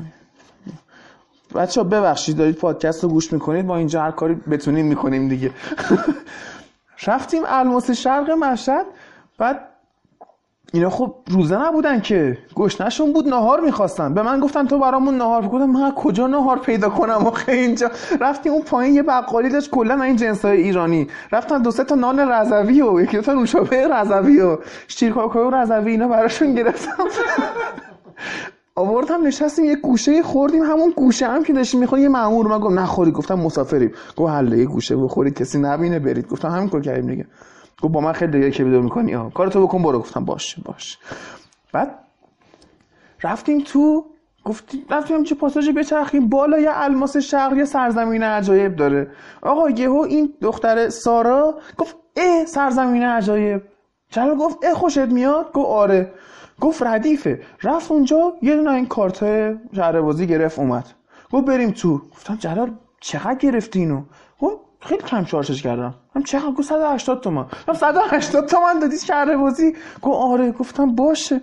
بچه 1.55 1.81
ها 1.81 1.87
ببخشید 1.87 2.37
دارید 2.37 2.55
پادکست 2.55 3.03
رو 3.03 3.09
گوش 3.09 3.33
می‌کنید؟ 3.33 3.65
ما 3.65 3.75
اینجا 3.75 4.01
هر 4.01 4.11
کاری 4.11 4.35
بتونیم 4.35 4.85
می‌کنیم 4.85 5.27
دیگه. 5.27 5.51
رفتیم 7.07 7.43
الماس 7.45 7.91
شرق 7.91 8.29
مشهد 8.29 8.85
بعد 9.37 9.76
اینا 10.73 10.89
خب 10.89 11.15
روزه 11.27 11.57
نبودن 11.67 11.99
که. 11.99 12.37
گشنشون 12.55 13.13
بود 13.13 13.27
نهار 13.27 13.59
می‌خواستن. 13.59 14.13
به 14.13 14.21
من 14.21 14.39
گفتن 14.39 14.67
تو 14.67 14.79
برامون 14.79 15.17
نهار 15.17 15.41
گفتم 15.47 15.65
من 15.65 15.91
کجا 15.91 16.27
نهار 16.27 16.59
پیدا 16.59 16.89
کنم 16.89 17.27
آخه 17.27 17.51
اینجا؟ 17.51 17.91
رفتیم 18.21 18.51
اون 18.51 18.61
پایین 18.61 18.95
یه 18.95 19.03
بقالی 19.03 19.49
داشت 19.49 19.69
کلا 19.69 20.03
این 20.03 20.15
جنس 20.15 20.45
های 20.45 20.61
ایرانی. 20.61 21.07
رفتن 21.31 21.61
دو 21.61 21.71
سه 21.71 21.83
تا 21.83 21.95
نان 21.95 22.19
رضوی 22.19 22.81
و 22.81 23.01
یکی 23.01 23.17
دو 23.17 23.23
تا 23.23 23.33
نوشابه 23.33 23.87
رضوی 23.87 24.41
و 24.41 24.57
شیرکاکائو 24.87 25.49
رضوی 25.49 25.91
اینا 25.91 26.07
براشون 26.07 26.55
گرفتم. 26.55 27.03
آوردم 28.75 29.27
نشستیم 29.27 29.65
یه 29.65 29.75
گوشه 29.75 30.23
خوردیم 30.23 30.63
همون 30.63 30.93
گوشه 30.95 31.27
هم 31.27 31.43
که 31.43 31.53
داشتیم 31.53 31.79
می‌خوریم 31.79 32.03
یه 32.03 32.09
مامور 32.09 32.47
من 32.47 32.59
گفت 32.59 32.75
نخوری. 32.75 33.11
گفتم 33.11 33.39
مسافریم. 33.39 33.91
گفت 34.17 34.31
حله 34.31 34.57
یه 34.57 34.65
گوشه 34.65 34.95
بخورید 34.95 35.39
کسی 35.39 35.59
نبینه 35.59 35.99
برید. 35.99 36.27
گفتم 36.27 36.49
همین 36.49 36.69
کار 36.69 36.81
کردیم 36.81 37.07
دیگه. 37.07 37.25
گفت 37.81 37.93
با 37.93 38.01
من 38.01 38.13
خیلی 38.13 38.31
دیگه 38.31 38.51
که 38.51 38.63
بیدار 38.63 38.81
می‌کنی؟ 38.81 39.13
ها 39.13 39.29
کارتو 39.29 39.67
بکن 39.67 39.83
برو. 39.83 39.99
گفتم 39.99 40.25
باش 40.25 40.55
باش 40.59 40.97
بعد 41.73 41.99
رفتیم 43.23 43.61
تو 43.61 44.05
گفتیم 44.45 44.85
رفتیم 44.89 45.23
چه 45.23 45.35
پاساژی 45.35 45.71
بچرخیم. 45.71 46.29
بالا 46.29 46.59
یه 46.59 46.69
الماس 46.73 47.17
شرق 47.17 47.57
یه 47.57 47.65
سرزمین 47.65 48.23
عجایب 48.23 48.75
داره. 48.75 49.11
آقا 49.41 49.69
یهو 49.69 50.05
این 50.09 50.33
دختر 50.41 50.89
سارا 50.89 51.59
گفت 51.77 51.95
اه 52.15 52.45
سرزمین 52.45 53.03
عجایب. 53.03 53.61
جلال 54.09 54.37
گفت 54.37 54.57
اه 54.63 54.73
خوشت 54.73 54.97
میاد؟ 54.97 55.51
گفت 55.51 55.67
آره. 55.67 56.13
گفت 56.61 56.83
ردیفه. 56.83 57.41
رفت 57.63 57.91
اونجا 57.91 58.33
یه 58.41 58.55
دونه 58.55 58.71
این 58.71 58.85
کارت 58.85 59.19
شهر 59.75 60.01
بازی 60.01 60.27
گرفت 60.27 60.59
اومد. 60.59 60.85
گفت 61.31 61.45
بریم 61.45 61.71
تو. 61.71 61.97
گفتم 61.97 62.35
جلال 62.35 62.71
چقدر 63.01 63.35
گرفتی 63.35 63.79
اینو؟ 63.79 64.01
گفت 64.39 64.57
خیلی 64.79 65.01
کم 65.01 65.25
شارژش 65.25 65.61
کردم. 65.63 65.95
هم 66.15 66.23
چقدر 66.23 66.51
گفت 66.51 66.69
180 66.69 67.21
تومن. 67.21 67.45
هم 67.67 67.73
180 67.73 68.45
تومن 68.45 68.79
دادی 68.79 68.97
شهر 68.99 69.37
بازی؟ 69.37 69.73
گفت 70.01 70.15
آره. 70.15 70.51
گفتم 70.51 70.95
باشه. 70.95 71.41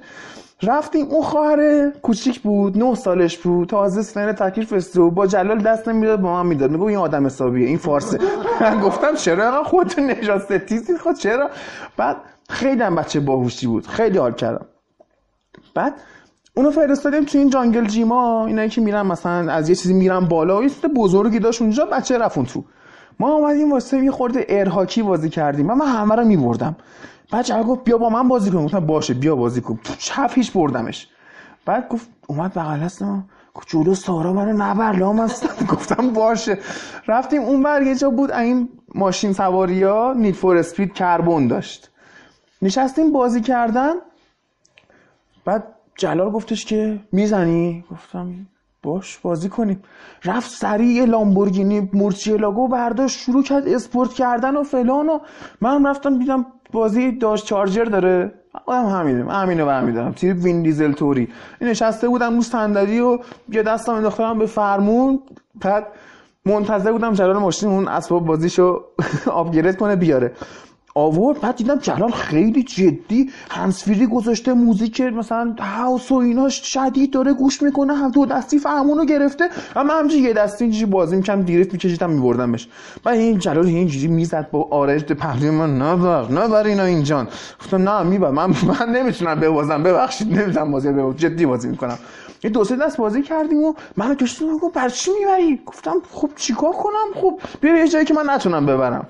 رفتیم. 0.62 1.07
اون 1.07 1.23
خواهر 1.23 1.91
کوچیک 1.91 2.41
بود. 2.41 2.79
نه 2.79 2.95
سالش 2.95 3.38
بود. 3.38 3.69
تازه 3.69 4.03
سن 4.03 4.33
تکلیف 4.33 4.73
رسیده 4.73 5.00
و 5.00 5.11
با 5.11 5.26
جلال 5.26 5.59
دست 5.59 5.88
نمی‌داد 5.88 6.21
با 6.21 6.33
من 6.33 6.49
می‌داد. 6.49 6.71
میگه 6.71 6.85
این 6.85 6.97
آدم 6.97 7.26
حسابیه. 7.26 7.67
این 7.67 7.79
فارسه 7.79 8.19
من 8.61 8.81
گفتم 8.87 9.14
چرا 9.14 9.45
اینقدر 9.45 9.62
خودت 9.62 9.99
نجات 9.99 10.43
ستیزی 10.43 10.99
خود 10.99 11.17
چرا؟ 11.17 11.50
بعد 11.97 12.17
خیلی 12.49 12.83
هم 12.83 12.95
بچه 12.95 13.21
باهوشی 13.21 13.67
بود. 13.67 13.87
خیلی 13.87 14.19
حال 14.19 14.33
کردم. 14.33 14.67
بعد 15.75 15.95
اونو 16.57 16.71
فرستادیم 16.71 17.25
تو 17.25 17.38
این 17.38 17.50
جانگل 17.50 17.87
جیما. 17.87 18.47
اینایی 18.47 18.69
که 18.69 18.81
میرن 18.81 19.03
مثلا 19.07 19.53
از 19.53 19.69
یه 19.69 19.75
چیزی 19.75 19.95
میرن 19.95 20.21
بالا. 20.21 20.59
و 20.59 20.64
یه 20.64 20.71
بزرگی 20.97 21.38
داشت. 21.38 21.62
اونجا 21.62 21.85
بچه 21.85 22.19
رفون 22.19 22.47
تو. 22.47 22.64
ما 23.18 23.33
اومدیم 23.33 23.73
واسه 23.73 24.04
یه 24.04 24.11
خورده 24.11 24.47
ارهاکی 24.49 25.02
بازی 25.02 25.28
کردیم. 25.30 25.66
من 25.66 25.87
همه 25.87 26.14
رو 26.14 26.25
میبردم. 26.25 26.76
بعد 27.30 27.44
جواب 27.44 27.66
گفت 27.66 27.85
بیا 27.85 27.99
با 27.99 28.09
من 28.11 28.28
بازی 28.28 28.50
کن. 28.50 28.64
گفتم 28.64 28.80
باشه 28.87 29.14
بیا 29.14 29.37
بازی 29.37 29.61
کن. 29.61 29.78
چپ 29.99 30.30
هیچ 30.35 30.52
بردمش. 30.52 31.09
بعد 31.66 31.88
گفت 31.88 32.09
اومد 32.26 32.54
بغل 32.54 32.78
هستم 32.78 33.25
گفت 33.54 33.68
جلو 33.68 33.94
سارا 33.94 34.33
منو 34.33 34.52
نبر 34.52 34.92
لام 34.92 35.21
هستم 35.21 35.66
گفتم 35.75 36.11
باشه. 36.11 36.59
رفتیم 37.09 37.42
اون 37.42 37.62
بر 37.62 37.83
یه 37.83 37.94
جا 37.94 38.11
بود 38.11 38.30
این 38.30 38.68
ماشین 38.94 39.33
سواری 39.33 39.83
ها 39.83 40.12
نیت 40.16 40.35
فور 40.35 40.56
اسپید 40.56 40.92
کربن 40.94 41.47
داشت. 41.47 41.90
نشستیم 42.62 43.12
بازی 43.12 43.40
کردن. 43.40 43.94
بعد 45.44 45.64
جلال 45.97 46.30
گفتش 46.30 46.64
که 46.64 47.00
می‌زنی؟ 47.12 47.85
گفتم 47.90 48.47
باش 48.85 49.19
بازی 49.19 49.49
کنیم. 49.49 49.83
رفت 50.25 50.50
سریع 50.50 51.05
لامبورگینی 51.05 51.91
مورچیلاگو 51.93 52.69
برداشت 52.69 53.19
شروع 53.19 53.43
کرد 53.43 53.69
اسپورت 53.69 54.12
کردن 54.12 54.57
و 54.57 54.62
فلان 54.62 55.09
و 55.09 55.19
من 55.61 55.87
رفتم 55.87 56.19
دیدم 56.19 56.47
بازی 56.73 57.12
داشت 57.12 57.47
چارجر 57.47 57.85
داره. 57.85 58.33
آدم 58.67 58.87
همینه 58.87 59.33
همینه 59.33 59.64
برمیدارم 59.64 60.12
تیر 60.12 60.35
وین 60.35 60.62
دیزل 60.62 60.93
توری. 60.93 61.29
این 61.61 61.71
نشسته 61.71 62.09
بودم 62.09 62.37
رو 62.37 62.43
صندلی 62.43 63.00
و 63.00 63.19
یه 63.49 63.62
دستم 63.62 63.93
انداختم 63.93 64.38
به 64.38 64.47
فرمون 64.47 65.21
بعد 65.61 65.87
منتظر 66.47 66.93
بودم 66.93 67.12
جلال 67.12 67.38
ماشین 67.38 67.69
اون 67.69 67.88
اسباب 67.88 68.26
بازیشو 68.26 68.85
آپگرید 69.41 69.76
کنه 69.76 69.97
بیاره. 69.97 70.33
آورد 70.96 71.40
بعد 71.40 71.56
دیدم 71.56 71.76
جلال 71.76 72.10
خیلی 72.10 72.62
جدی 72.62 73.30
هنسفیری 73.50 74.06
گذاشته 74.06 74.52
موزیک 74.52 75.00
مثلا 75.00 75.54
هاوس 75.60 76.12
و 76.12 76.14
ایناش 76.14 76.72
شدید 76.72 77.10
داره 77.10 77.32
گوش 77.32 77.62
می‌کنه 77.62 77.94
هم 77.94 78.10
دو 78.10 78.26
دستی 78.26 78.58
فهمونو 78.58 79.04
گرفته 79.04 79.48
و 79.76 79.84
من 79.84 79.94
همچه 79.98 80.16
یه 80.16 80.32
دستی 80.32 80.64
اینجوری 80.64 80.86
بازی 80.86 81.16
می‌کنم 81.16 81.42
دیرت 81.42 81.72
میکشیدم 81.72 82.10
میبردمش 82.10 82.68
و 83.04 83.08
این 83.08 83.38
جلال 83.38 83.66
اینجوری 83.66 84.06
می‌زد 84.06 84.50
با 84.50 84.68
آرش 84.70 85.04
پهلوی 85.04 85.50
من 85.50 85.82
نبر 85.82 86.32
نبر 86.32 86.66
اینا 86.66 86.84
اینجان 86.84 87.28
گفتم 87.60 87.88
نه 87.88 88.02
میبر 88.02 88.30
من 88.30 88.46
من 88.46 88.88
نمی‌تونم 88.96 89.40
ببازم 89.40 89.82
ببخشید 89.82 90.38
نمی‌تونم 90.38 90.70
بازی 90.70 90.92
ببازم 90.92 91.16
جدی 91.16 91.46
بازی 91.46 91.68
می‌کنم. 91.68 91.98
یه 92.44 92.50
دو 92.50 92.64
سه 92.64 92.76
دست 92.76 92.96
بازی 92.96 93.22
کردیم 93.22 93.64
و 93.64 93.74
منو 93.96 94.14
کشیدم 94.14 94.58
گفت 94.58 94.74
بر 94.74 94.88
چی 94.88 95.10
می‌بری؟ 95.20 95.60
گفتم 95.66 95.94
خب 96.10 96.30
چیکار 96.36 96.72
کنم؟ 96.72 97.22
خب 97.22 97.40
بیا 97.60 97.76
یه 97.76 97.88
جایی 97.88 98.04
که 98.04 98.14
من 98.14 98.30
نتونم 98.30 98.66
ببرم. 98.66 99.06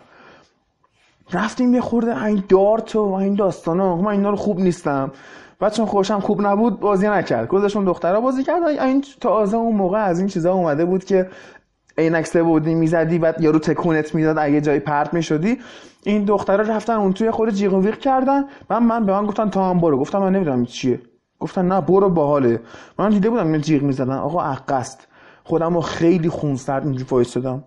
رفتیم 1.32 1.74
یه 1.74 1.80
خورده 1.80 2.24
این 2.24 2.44
دارت 2.48 2.96
و 2.96 3.12
این 3.12 3.34
داستانا 3.34 3.96
من 3.96 4.10
اینا 4.10 4.30
رو 4.30 4.36
خوب 4.36 4.60
نیستم. 4.60 5.10
بعد 5.60 5.72
چون 5.72 5.86
خوشم 5.86 6.20
خوب 6.20 6.46
نبود 6.46 6.80
بازی 6.80 7.08
نکرد. 7.08 7.48
گذاشون 7.48 7.84
دخترها 7.84 8.20
بازی 8.20 8.44
کردن 8.44 8.66
این 8.66 9.04
تازه 9.20 9.56
اون 9.56 9.76
موقع 9.76 9.98
از 10.04 10.18
این 10.18 10.28
چیزا 10.28 10.52
اومده 10.52 10.84
بود 10.84 11.04
که 11.04 11.30
عینک 11.98 12.38
بودی 12.38 12.74
می‌زدی 12.74 13.18
بعد 13.18 13.40
یارو 13.40 13.58
تکونت 13.58 14.14
می‌داد 14.14 14.38
اگه 14.38 14.60
جایی 14.60 14.80
پرت 14.80 15.14
می‌شدی. 15.14 15.58
این 16.04 16.24
دخترها 16.24 16.74
رفتن 16.74 16.92
اون 16.92 17.12
توی 17.12 17.30
خود 17.30 17.50
جیغ 17.50 17.74
و 17.74 17.80
ویغ 17.80 17.98
کردن. 17.98 18.44
من 18.70 18.82
من 18.82 19.06
به 19.06 19.12
من 19.12 19.26
گفتن 19.26 19.50
تا 19.50 19.70
هم 19.70 19.80
برو. 19.80 19.98
گفتم 19.98 20.18
من 20.18 20.32
نمی‌دونم 20.32 20.64
چیه. 20.64 21.00
گفتن 21.40 21.68
نه 21.68 21.80
برو 21.80 22.10
باحاله. 22.10 22.60
من 22.98 23.10
دیده 23.10 23.30
بودم 23.30 23.52
این 23.52 23.60
جیغ 23.60 23.82
می‌زدن. 23.82 24.18
آقا 24.18 24.42
عقست. 24.42 25.08
خودم 25.44 25.74
رو 25.74 25.80
خیلی 25.80 26.28
خونسرد 26.28 26.82
اینجوری 26.82 27.06
وایسادم. 27.10 27.64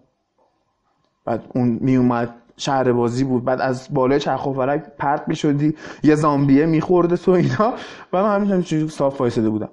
بعد 1.26 1.44
اون 1.56 1.78
میومد 1.82 2.30
شهر 2.58 2.92
بازی 2.92 3.24
بود. 3.24 3.46
بعد 3.46 3.62
از 3.62 3.88
بالای 3.92 4.20
چرخ 4.20 4.48
و 4.48 4.54
فلک 4.54 4.84
پرت 4.98 5.24
می‌شدی 5.28 5.76
یه 6.04 6.16
زامبیه 6.16 6.66
میخورده 6.66 7.18
تو 7.18 7.32
اینا. 7.32 7.74
و 8.14 8.24
من 8.24 8.46
همینجوری 8.46 8.90
صاف 8.90 9.22
وایساده 9.22 9.50
بودم. 9.50 9.70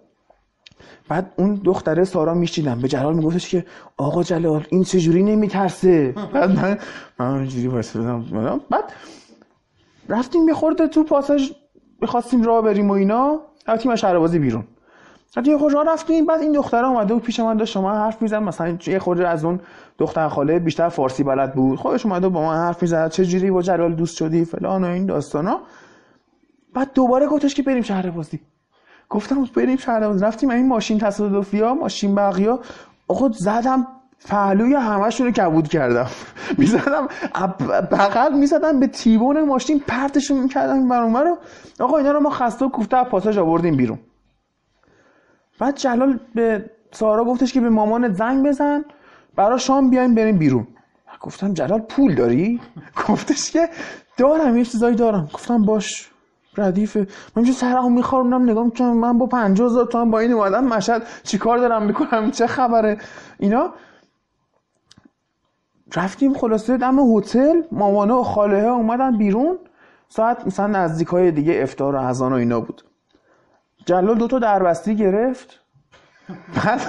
بعد 1.08 1.32
اون 1.36 1.60
دختره 1.64 2.04
سارا 2.04 2.34
میشیدم 2.34 2.78
به 2.80 2.88
جلال 2.88 3.14
میگفتش 3.14 3.48
که 3.48 3.64
آقا 3.96 4.22
جلال 4.22 4.66
این 4.68 4.84
چجوری 4.84 5.22
نمیترسه؟ 5.22 6.14
بعد 6.32 6.50
من 6.50 6.78
من 7.18 7.34
اینجوری 7.34 7.66
وایسادم 7.66 8.60
بعد 8.70 8.84
رفتیم 10.08 10.44
میخورده 10.44 10.88
تو 10.88 11.04
پاساژ 11.04 11.50
می‌خواستیم 12.00 12.42
راه 12.42 12.62
بریم 12.62 12.90
و 12.90 12.92
اینا. 12.92 13.40
رفتیم 13.68 13.90
از 13.90 13.98
شهر 13.98 14.18
بازی 14.18 14.38
بیرون. 14.38 14.64
بعد 15.36 15.46
یه 15.46 15.58
خورده 15.58 15.78
رفتیم 15.92 16.26
بعد 16.26 16.40
این 16.40 16.52
دختره 16.52 16.86
اومده 16.86 17.14
و 17.14 17.18
پیش 17.18 17.40
من 17.40 17.56
داشت 17.56 17.72
شما 17.72 17.92
حرف 17.92 18.22
می‌زد. 18.22 18.36
مثلا 18.36 18.78
یه 18.86 18.98
خورده 18.98 19.28
از 19.28 19.44
اون 19.44 19.60
دختر 19.98 20.28
خاله 20.28 20.58
بیشتر 20.58 20.88
فارسی 20.88 21.24
بلد 21.24 21.54
بود. 21.54 21.78
خودش 21.78 22.06
اومده 22.06 22.28
با 22.28 22.42
من 22.42 22.56
حرف 22.56 22.82
می‌زد. 22.82 23.10
چه 23.10 23.24
جوری 23.24 23.50
با 23.50 23.62
جلال 23.62 23.94
دوست 23.94 24.16
شدی؟ 24.16 24.44
فلان 24.44 24.84
و 24.84 24.86
این 24.86 25.06
داستانا. 25.06 25.60
بعد 26.74 26.90
دوباره 26.94 27.26
گفتش 27.26 27.54
که 27.54 27.62
بریم 27.62 27.82
شهر 27.82 28.10
بازی. 28.10 28.40
گفتم 29.08 29.44
بریم 29.56 29.76
شهر 29.76 30.08
بازی. 30.08 30.24
رفتیم 30.24 30.50
این 30.50 30.68
ماشین 30.68 30.98
تصادفی 30.98 31.60
ها 31.60 31.74
ماشین 31.74 32.14
بقیا. 32.14 32.60
آقا 33.08 33.28
زدم 33.28 33.86
پهلوی 34.28 34.74
همشون 34.74 35.26
رو 35.26 35.32
کبود 35.32 35.68
کردم. 35.68 36.06
می‌زدم 36.58 37.08
بغل 37.92 38.34
می‌زدم 38.34 38.80
به 38.80 38.86
تیبون 38.86 39.44
ماشین 39.44 39.80
پرتشون 39.80 40.38
می‌کردم 40.38 40.88
برون 40.88 41.14
رو. 41.16 41.36
آقا 41.80 41.98
اینا 41.98 42.12
رو 42.12 42.20
ما 42.20 42.30
خسته 42.30 42.64
و 42.64 42.68
کوفته 42.68 43.04
پاساژ 43.04 43.38
آوردیم 43.38 43.76
بیرون. 43.76 43.98
بعد 45.58 45.76
جلال 45.76 46.18
به 46.34 46.70
سارا 46.90 47.24
گفتش 47.24 47.52
که 47.52 47.60
به 47.60 47.68
مامانت 47.68 48.12
زنگ 48.12 48.46
بزن 48.46 48.84
برای 49.36 49.58
شام 49.58 49.90
بیایم 49.90 50.14
بریم 50.14 50.38
بیرون. 50.38 50.66
گفتم 51.20 51.54
جلال 51.54 51.80
پول 51.80 52.14
داری؟ 52.14 52.60
گفتش 53.08 53.50
که 53.50 53.68
دارم 54.16 54.56
یه 54.56 54.64
چیزایی 54.64 54.96
دارم. 54.96 55.28
گفتم 55.34 55.62
باش 55.62 56.10
ردیفه. 56.56 57.00
من 57.00 57.06
اینجا 57.36 57.52
سرمو 57.52 57.90
میخوردم 57.90 58.42
نگاه 58.42 58.64
می‌کنم 58.64 58.96
من 58.96 59.18
با 59.18 59.26
50 59.26 59.66
هزار 59.66 59.86
تومن 59.86 60.10
با 60.10 60.18
این 60.18 60.32
اومدم 60.32 60.64
مشهد 60.64 61.02
چیکار 61.22 61.58
دارم 61.58 61.82
می‌کنم؟ 61.86 62.30
چه 62.30 62.46
خبره؟ 62.46 62.98
اینا. 63.38 63.74
رفتیم 65.96 66.34
خلاصه 66.34 66.76
دم 66.76 67.16
هتل 67.16 67.62
مامانه 67.72 68.14
و 68.14 68.22
خاله 68.22 68.62
ها 68.62 68.74
اومدن 68.74 69.18
بیرون. 69.18 69.58
ساعت 70.08 70.46
مثلا 70.46 70.66
نزدیک 70.66 71.08
های 71.08 71.30
دیگه 71.30 71.60
افتار 71.62 71.94
و 71.94 71.98
اذان 71.98 72.32
و 72.32 72.36
اینا 72.36 72.60
بود. 72.60 72.82
جلال 73.86 74.18
دوتا 74.18 74.38
دربستی 74.38 74.96
گرفت. 74.96 75.60
بعد 76.54 76.80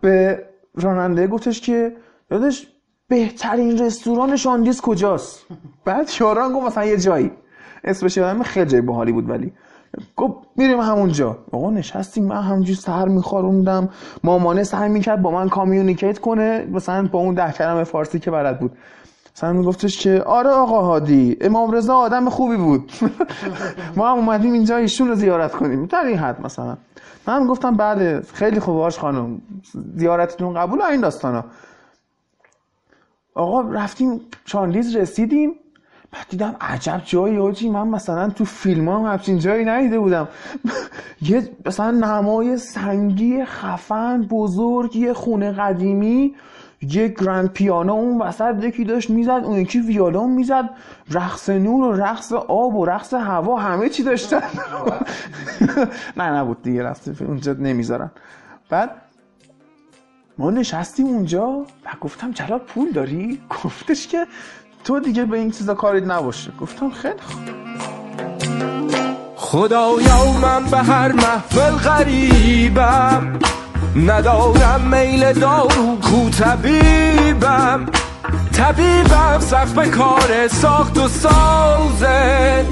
به 0.00 0.46
راننده 0.74 1.26
گفتش 1.26 1.60
که 1.60 1.96
داداش 2.30 2.66
بهترین 3.08 3.78
رستوران 3.78 4.36
شاندیس 4.36 4.80
کجاست؟ 4.80 5.46
بعد 5.84 6.10
یارو 6.20 6.52
گفت 6.52 6.66
مثلا 6.66 6.84
یه 6.84 6.96
جایی. 6.96 7.30
اسمش 7.84 8.16
یادم 8.16 8.42
خیلی 8.42 8.70
جای 8.70 8.80
باحالی 8.80 9.12
بود 9.12 9.30
ولی. 9.30 9.52
گفت 10.16 10.34
میریم 10.56 10.80
همونجا. 10.80 11.38
آقا 11.52 11.70
نشستیم 11.70 12.24
من 12.24 12.42
همونجوری 12.42 12.74
سر 12.74 13.08
میخاروندم. 13.08 13.88
مامانه 14.24 14.62
سعی 14.62 14.88
می‌کرد 14.88 15.22
با 15.22 15.30
من 15.30 15.48
communicate 15.48 16.18
کنه. 16.18 16.66
مثلا 16.72 17.08
با 17.12 17.18
اون 17.18 17.34
ده 17.34 17.52
کلمه 17.52 17.84
فارسی 17.84 18.18
که 18.18 18.30
بلد 18.30 18.60
بود. 18.60 18.72
مثلا 19.36 19.52
میگفتش 19.52 19.98
که 19.98 20.22
آره 20.22 20.50
آقا 20.50 20.82
هادی 20.82 21.36
امام 21.40 21.70
رضا 21.70 21.96
آدم 21.96 22.30
خوبی 22.30 22.56
بود. 22.56 22.92
ما 23.96 24.10
هم 24.10 24.18
اومدیم 24.18 24.52
اینجا 24.52 24.76
ایشون 24.76 25.08
رو 25.08 25.14
زیارت 25.14 25.52
کنیم. 25.52 25.86
در 25.86 26.04
این 26.04 26.18
حد 26.18 26.40
مثلا. 26.40 26.76
من 27.26 27.46
گفتم 27.46 27.76
بله 27.76 28.22
خیلی 28.34 28.60
خوب 28.60 28.74
باشه 28.74 28.98
خانم. 28.98 29.40
زیارتتون 29.96 30.54
قبول 30.54 30.82
این 30.82 31.00
داستانا. 31.00 31.44
آقا 33.34 33.60
رفتیم 33.60 34.20
چانلیز 34.44 34.96
رسیدیم. 34.96 35.54
بعد 36.12 36.26
دیدم 36.30 36.56
عجب 36.60 37.02
جایی 37.04 37.38
آجی. 37.38 37.70
من 37.70 37.88
مثلا 37.88 38.28
تو 38.28 38.44
فیلم 38.44 38.88
هم 38.88 39.12
همچین 39.12 39.38
جایی 39.38 39.64
ندیده 39.64 39.98
بودم. 39.98 40.28
یه 41.30 41.50
مثلا 41.66 41.90
نمای 41.90 42.56
سنگی 42.56 43.44
خفن 43.44 44.22
بزرگ 44.22 44.96
یه 44.96 45.12
خونه 45.12 45.52
قدیمی. 45.52 46.34
یه 46.90 47.08
گرند 47.08 47.48
پیانو 47.52 47.92
اون 47.92 48.22
وسط 48.22 48.64
یکی 48.64 48.84
داشت 48.84 49.10
می‌زد 49.10 49.40
اون 49.44 49.58
یکی 49.58 49.80
ویولون 49.80 50.30
می‌زد. 50.30 50.70
رقص 51.10 51.48
نور 51.50 51.84
و 51.84 51.92
رقص 51.92 52.32
آب 52.32 52.74
و 52.74 52.84
رقص 52.86 53.14
هوا 53.14 53.56
همه 53.60 53.88
چی 53.88 54.02
داشتن. 54.02 54.42
نه 56.16 56.24
نبود 56.24 56.62
دیگه 56.62 56.82
رقص 56.82 57.08
اونجا 57.20 57.52
نمی‌ذارن. 57.52 58.10
بعد 58.70 58.90
ما 60.38 60.50
نشستیم 60.50 61.06
اونجا 61.06 61.48
و 61.48 61.66
گفتم 62.00 62.30
جلال 62.30 62.58
پول 62.58 62.90
داری؟ 62.90 63.40
گفتش 63.64 64.06
که 64.06 64.26
تو 64.84 65.00
دیگه 65.00 65.24
به 65.24 65.38
این 65.38 65.50
چیزا 65.50 65.74
کاریت 65.74 66.04
نباشه. 66.04 66.52
گفتم 66.60 66.90
خیلی 66.90 67.14
خوب. 67.20 67.40
خدایا 69.36 70.32
من 70.42 70.64
به 70.70 70.76
هر 70.76 71.12
محفل 71.12 71.70
غریبم. 71.70 73.38
ندارم 73.96 74.80
میل 74.80 75.32
دارو 75.32 75.98
کو 76.02 76.30
طبیبم. 76.30 77.86
طبیبم 78.56 79.40
سخت 79.40 79.74
به 79.74 79.88
کار 79.88 80.48
ساخت 80.48 80.98
و 80.98 81.08
سازه. 81.08 82.66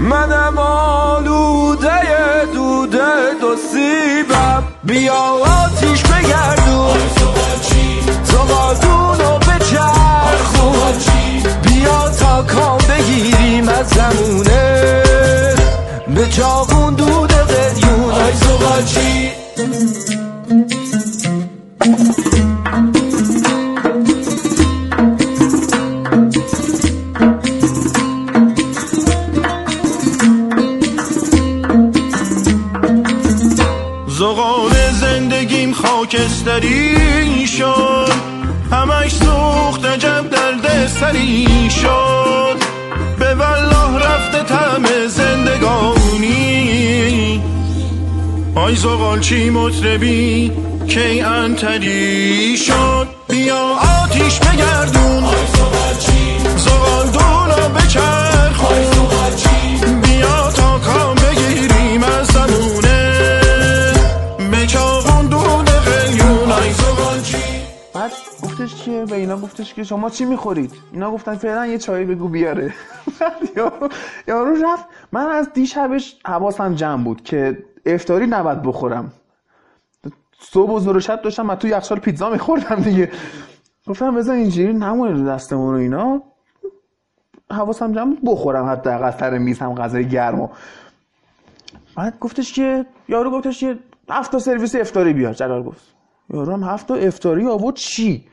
منم 0.00 0.58
آلوده 0.58 2.00
دوده 2.54 3.34
دو 3.40 3.56
سیبم. 3.72 4.62
بیا 4.84 5.14
آتیش 5.64 6.02
بگردون 6.02 6.98
زغالدون 8.24 9.26
و 9.26 9.38
بچرخون 9.38 10.94
بیا 11.62 12.08
تا 12.08 12.42
کام 12.42 12.78
بگیریم 12.78 13.68
از 13.68 13.88
زمونه. 13.88 15.02
به 16.14 16.28
چاقون 16.28 16.94
دود 16.94 17.32
قلیون 17.32 18.14
ای 18.14 18.32
زغالچی. 18.32 19.39
زغال 19.60 19.72
زندگیم 35.00 35.72
خاکستری 35.72 37.46
شد. 37.46 38.12
همش 38.72 39.12
سوخت 39.14 39.84
عجب 39.84 40.30
درد 40.30 40.86
شد. 41.68 42.56
به 43.18 43.34
والله 43.34 43.98
رفته 43.98 44.42
طعم 44.42 45.06
زندگانی. 45.08 46.10
آی 48.54 48.74
زغال 48.74 49.20
چی 49.20 49.50
مطربی؟ 49.50 50.52
کی 50.88 51.20
انتری 51.20 52.56
شد؟ 52.56 53.08
بیا 53.28 53.76
آتیش 54.02 54.38
بگردون. 54.40 55.24
زغال 56.56 57.06
دونا 57.06 57.68
بچرخون. 57.68 58.82
بیا 60.02 60.50
تا 60.50 60.78
کام 60.78 61.14
بگیریم 61.14 62.02
از 62.02 62.26
زمونه 62.26 63.12
به 64.50 64.66
چاقون 64.66 65.26
دود 65.26 65.70
قلیون. 65.70 66.52
آی 66.52 66.72
زغال 66.72 67.20
چی؟ 67.22 67.36
بعد 67.94 68.12
گفتش 68.42 68.74
که 68.84 69.04
به 69.10 69.16
اینا 69.16 69.36
گفتش 69.36 69.74
که 69.74 69.84
شما 69.84 70.10
چی 70.10 70.24
می‌خورید؟ 70.24 70.72
اینا 70.92 71.10
گفتن 71.10 71.36
فعلا 71.36 71.66
یه 71.66 71.78
چای 71.78 72.04
بگو 72.04 72.28
بیاره. 72.28 72.74
یارو 74.28 74.54
رفت 74.64 74.84
من 75.12 75.26
از 75.26 75.52
دیشبش 75.52 76.16
حواسم 76.24 76.74
جمع 76.74 77.04
بود 77.04 77.22
که 77.22 77.64
افطاری 77.86 78.26
نباید 78.26 78.62
بخورم. 78.62 79.12
صبح 80.40 80.70
و 80.70 80.78
زور 80.78 81.00
شب 81.00 81.22
داشتم 81.22 81.46
من 81.46 81.54
تو 81.54 81.68
یخچال 81.68 81.98
پیتزا 81.98 82.30
میخوردم 82.30 82.76
دیگه. 82.76 83.12
گفتم 83.86 84.14
بذار 84.14 84.34
اینجوری 84.34 84.72
نمونه 84.72 85.12
رو 85.12 85.26
دستمون 85.26 85.74
و 85.74 85.78
اینا. 85.78 86.22
حواسم 87.50 87.92
جمع 87.92 88.16
بخورم 88.24 88.72
حتی 88.72 88.90
سر 89.18 89.38
میز 89.38 89.58
هم 89.58 89.74
غذای 89.74 90.08
گرم 90.08 90.40
و. 90.40 90.48
بعد 91.96 92.18
گفتش 92.18 92.52
که 92.52 92.86
یارو 93.08 93.30
گفتش 93.30 93.60
که 93.60 93.78
هفت 94.10 94.32
تا 94.32 94.38
سرویس 94.38 94.74
افطاری 94.74 95.12
بیار 95.12 95.32
جلال 95.32 95.62
گفت. 95.62 95.94
یارو 96.30 96.52
هم 96.52 96.62
هفت 96.62 96.86
تا 96.86 96.94
افطاری 96.94 97.46
آورد 97.46 97.76
چی؟ 97.76 98.26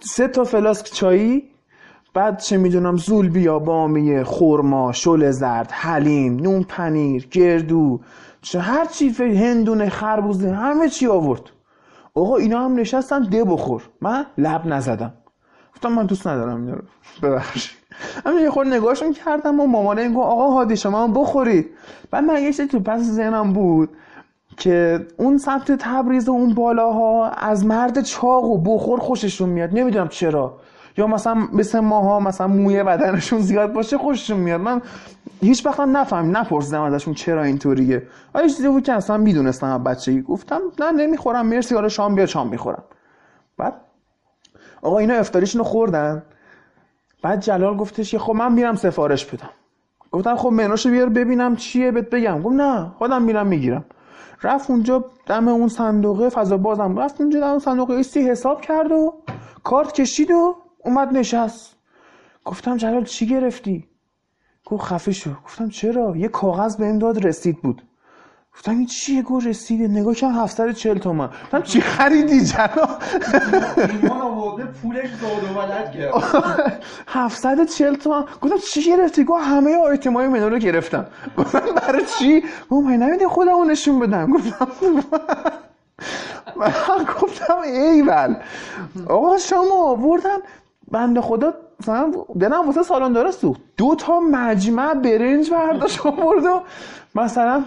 سه 0.00 0.28
تا 0.28 0.44
فلاسک 0.44 0.86
چایی 0.86 1.50
بعد 2.16 2.38
چه 2.38 2.56
می‌دونم 2.56 2.96
زول 2.96 3.28
بیا 3.28 3.58
بامیه 3.58 4.24
خورما 4.24 4.92
شل 4.92 5.30
زرد 5.30 5.70
حلیم 5.70 6.36
نون 6.36 6.62
پنیر 6.62 7.28
گردو 7.30 8.00
چه 8.42 8.60
هر 8.60 8.84
چی 8.84 9.08
هندونه 9.18 9.88
خربوزه 9.88 10.50
همه 10.50 10.88
چی 10.88 11.06
آورد. 11.06 11.40
آقا 12.14 12.36
اینا 12.36 12.64
هم 12.64 12.74
نشستن 12.74 13.22
ده 13.22 13.44
بخور. 13.44 13.82
من 14.00 14.26
لب 14.38 14.66
نزدم. 14.66 15.12
گفتم 15.74 15.92
من 15.92 16.06
دوست 16.06 16.26
ندارم 16.26 16.60
اینا 16.60 16.74
رو. 16.74 16.82
ببخشید. 17.22 17.76
همین 18.26 18.42
یه 18.42 18.50
خورده 18.50 18.70
نگاهشون 18.70 19.12
کردم 19.12 19.60
و 19.60 19.66
مامانه 19.66 20.02
این 20.02 20.16
آقا 20.16 20.50
هادی 20.50 20.76
شما 20.76 21.04
هم 21.04 21.12
بخورید. 21.12 21.66
بعد 22.10 22.24
من 22.24 22.42
یه 22.42 22.52
تو 22.52 22.80
پس 22.80 23.00
ذهنم 23.00 23.52
بود 23.52 23.88
که 24.56 25.06
اون 25.16 25.38
سمت 25.38 25.72
تبریز 25.72 26.28
و 26.28 26.32
اون 26.32 26.54
بالاها 26.54 27.28
از 27.28 27.66
مرد 27.66 28.00
چاق 28.00 28.44
و 28.44 28.58
بخور 28.58 29.00
خوششون 29.00 29.48
میاد. 29.48 29.78
نمی‌دونم 29.78 30.08
چرا. 30.08 30.60
یا 30.96 31.06
مثلا 31.06 31.34
مثل 31.52 31.80
ماها 31.80 32.20
مثلا 32.20 32.46
موی 32.46 32.82
بدنشون 32.82 33.40
زیاد 33.40 33.72
باشه 33.72 33.98
خوششون 33.98 34.36
میاد. 34.36 34.60
من 34.60 34.82
هیچ 35.40 35.66
وقت 35.66 35.80
هم 35.80 35.96
نفهم 35.96 36.36
نپرسیدم 36.36 36.82
ازشون 36.82 37.14
چرا 37.14 37.42
اینطوریه. 37.42 38.02
آیا 38.34 38.48
چیزی 38.48 38.68
بود 38.68 38.82
که 38.82 38.92
اصلا 38.92 39.16
می‌دونستم 39.16 39.66
از 39.66 39.84
بچگی؟ 39.84 40.22
گفتم 40.22 40.60
نه 40.80 40.92
نمی‌خورم. 40.92 41.46
مرسی 41.46 41.74
حالا 41.74 41.88
شام 41.88 42.14
بیا 42.14 42.26
شام 42.26 42.48
می‌خورم. 42.48 42.82
بعد 43.58 43.74
آقا 44.82 44.98
اینا 44.98 45.14
افطاریشونو 45.14 45.64
خوردن. 45.64 46.22
بعد 47.22 47.40
جلال 47.40 47.76
گفتش 47.76 48.10
که 48.10 48.18
خب 48.18 48.32
من 48.32 48.52
میرم 48.52 48.76
سفارش 48.76 49.26
بدم. 49.26 49.50
گفتم 50.12 50.36
خب 50.36 50.48
منوشو 50.48 50.90
بیار 50.90 51.08
ببینم 51.08 51.56
چیه 51.56 51.90
بهت 51.90 52.10
بگم. 52.10 52.42
گفت 52.42 52.56
نه 52.56 52.92
خودم 52.98 53.22
میرم 53.22 53.46
می‌گیرم. 53.46 53.84
رفت 54.42 54.70
اونجا 54.70 55.04
دم 55.26 55.48
اون 55.48 55.68
صندوقه 55.68 56.28
فضا 56.28 56.56
بازم 56.56 56.98
رفت 56.98 57.20
اونجا 57.20 57.40
دم 57.40 57.46
اون 57.46 57.58
صندوقه 57.58 57.94
ایستی 57.94 58.20
حساب 58.20 58.60
کرد 58.60 58.92
و 58.92 59.14
کارت 59.64 59.92
کشید 59.92 60.30
و 60.30 60.56
اومد 60.86 61.16
نشست. 61.16 61.76
گفتم 62.44 62.76
جلال 62.76 63.04
چی 63.04 63.26
گرفتی؟ 63.26 63.88
گفت 64.64 64.84
خفه 64.84 65.12
شو. 65.12 65.30
گفتم 65.44 65.68
چرا؟ 65.68 66.16
یه 66.16 66.28
کاغذ 66.28 66.76
بهم 66.76 66.98
داد 66.98 67.26
رسید 67.26 67.62
بود. 67.62 67.82
گفتم 68.54 68.72
این 68.72 68.86
چیه؟ 68.86 69.22
گو 69.22 69.40
رسیده. 69.40 69.88
نگاه 69.88 70.14
کردم 70.14 70.34
740 70.34 70.98
تومن. 70.98 71.26
گفتم 71.26 71.62
چی 71.62 71.80
خریدی 71.80 72.44
جلال؟ 72.44 72.98
ایمان 74.02 74.20
آورده 74.20 74.64
پولش 74.64 75.10
زاد 75.14 75.44
و 75.44 75.58
ولد 75.58 75.92
کرد. 75.92 76.84
740 77.06 77.94
تومن. 77.94 78.24
گفتم 78.40 78.58
چی 78.58 78.82
گرفتی؟ 78.84 79.24
گفت 79.24 79.44
همه 79.44 79.76
آیتم 79.76 80.12
های 80.12 80.28
منو 80.28 80.48
رو 80.48 80.58
گرفتم. 80.58 81.06
گفتم 81.38 81.60
برای 81.60 82.04
چی؟ 82.18 82.40
گفت 82.70 82.86
من 82.86 82.96
نمیده 82.96 83.28
خودمو 83.28 83.64
نشون 83.64 84.00
بدم؟ 84.00 84.32
گفتم 84.32 84.68
من 86.56 87.06
گفتم 87.22 87.58
ایول. 87.58 88.36
آقا 89.08 89.38
شما 89.38 89.90
آوردن 89.90 90.38
بنده 90.90 91.20
خدا 91.20 91.54
مثلا 91.80 92.12
دلم 92.40 92.66
واسه 92.66 92.82
سالن 92.82 93.12
داره 93.12 93.30
سوخت 93.30 93.60
دو 93.76 93.94
تا 93.94 94.20
مجمع 94.20 94.94
برنج 94.94 95.50
برداشت 95.50 96.06
آورد 96.06 96.44
و 96.44 96.62
مثلا 97.14 97.64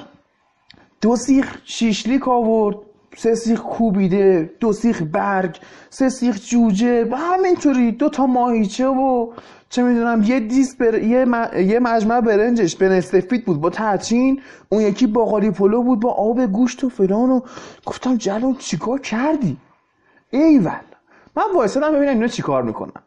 دو 1.01 1.15
سیخ 1.15 1.57
شیشلیک 1.63 2.27
آورد 2.27 2.77
سه 3.17 3.35
سیخ 3.35 3.61
کوبیده 3.61 4.51
دو 4.59 4.73
سیخ 4.73 5.01
برگ 5.11 5.59
سه 5.89 6.09
سیخ 6.09 6.39
جوجه 6.45 7.15
همینطوری 7.15 7.91
دو 7.91 8.09
تا 8.09 8.25
ماهیچه 8.25 8.87
و 8.87 9.31
چه 9.69 9.83
می‌دونم 9.83 10.23
یه 10.23 10.39
دیس 10.39 10.75
بر... 10.75 11.03
یه, 11.03 11.25
م... 11.25 11.49
یه 11.55 11.79
مجمع 11.79 12.21
برنجش 12.21 12.75
به 12.75 13.01
سفید 13.01 13.45
بود 13.45 13.61
با 13.61 13.69
ترچین 13.69 14.41
اون 14.69 14.81
یکی 14.81 15.07
باقالی 15.07 15.51
پلو 15.51 15.83
بود 15.83 15.99
با 15.99 16.11
آب 16.11 16.45
گوشت 16.45 16.83
و 16.83 16.89
فلان 16.89 17.29
و 17.29 17.41
گفتم 17.85 18.15
جلال 18.15 18.55
چیکار 18.55 18.99
کردی؟ 18.99 19.57
ایول. 20.29 20.71
من 21.35 21.43
وایسادم 21.55 21.91
ببینم 21.93 22.13
اینا 22.13 22.27
چیکار 22.27 22.63
می‌کنن. 22.63 23.01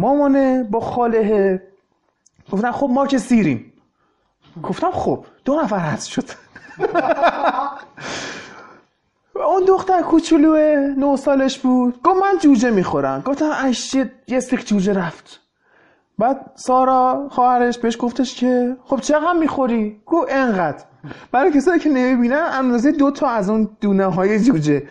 مامانه 0.00 0.62
با 0.70 0.80
خاله 0.80 1.62
گفتن 2.52 2.70
خب 2.72 2.88
ما 2.90 3.06
که 3.06 3.18
سیریم. 3.18 3.72
گفتم 4.62 4.90
خب 4.90 5.24
دو 5.44 5.60
نفر 5.60 5.78
هست 5.78 6.08
شد. 6.08 6.24
اون 9.34 9.64
دختر 9.68 10.02
کوچولوه 10.02 10.94
نه 10.98 11.16
سالش 11.16 11.58
بود. 11.58 12.02
گفت 12.02 12.22
من 12.22 12.38
جوجه 12.38 12.70
می‌خورم. 12.70 13.20
گفتم 13.20 13.50
اش 13.64 13.96
یه- 14.28 14.40
سیخ 14.40 14.64
جوجه 14.64 14.92
رفت. 14.92 15.40
بعد 16.18 16.50
سارا 16.54 17.28
خواهرش 17.30 17.78
بهش 17.78 17.96
گفتش 18.00 18.34
که 18.34 18.76
خب 18.84 19.00
چقدر 19.00 19.32
می‌خوری؟ 19.32 20.00
گفت 20.06 20.26
انقدر. 20.32 20.84
برای 21.32 21.52
کسایی 21.52 21.80
که 21.80 21.88
نمی‌بینن 21.88 22.48
اندازه 22.52 22.92
دو 22.92 23.10
تا 23.10 23.28
از 23.28 23.50
اون 23.50 23.68
دونه 23.80 24.06
های 24.06 24.40
جوجه. 24.40 24.82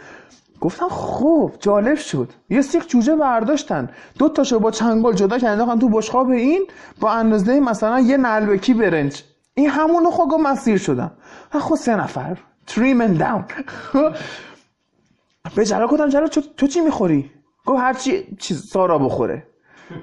گفتم 0.62 0.88
خب 0.90 1.52
جالب 1.60 1.98
شد. 1.98 2.30
یه 2.50 2.62
سیخ 2.62 2.88
جوجه 2.88 3.16
برداشتن. 3.16 3.90
دو 4.18 4.30
تاشو 4.30 4.60
با 4.60 4.72
چنگال 4.72 5.14
جدا 5.14 5.40
کردن 5.40 5.80
تو 5.80 5.90
بشقاب 5.90 6.30
این 6.30 6.68
با 7.00 7.12
اندازه 7.12 7.60
مثلا 7.60 8.00
یه 8.00 8.18
نلبکی 8.18 8.74
برنج. 8.74 9.24
این 9.54 9.70
همونو 9.70 10.12
خب 10.12 10.26
گفت 10.32 10.44
من 10.44 10.56
سیر 10.56 10.78
شدم. 10.78 11.12
خود 11.60 11.78
سه 11.78 11.96
نفر. 11.96 12.38
تریم 12.68 13.02
اند 13.02 13.20
داون 13.20 13.46
به 15.56 15.66
جلال 15.66 15.88
گفتم 15.88 16.10
جلال 16.10 16.28
تو, 16.28 16.68
چی 16.68 16.82
می‌خوری؟ 16.82 17.32
گفت 17.66 17.80
هر 17.80 17.94
چی 17.94 18.38
چیز 18.40 18.70
سارا 18.70 18.98
بخوره. 18.98 19.48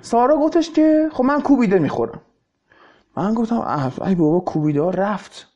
سارا 0.00 0.36
گفتش 0.36 0.70
که 0.70 1.08
خب 1.12 1.24
من 1.24 1.40
کوبیده 1.40 1.78
می‌خورم. 1.78 2.20
من 3.16 3.34
گفتم 3.34 3.92
ای 4.06 4.14
بابا 4.14 4.40
کوبیده 4.40 4.90
رفت. 4.90 5.46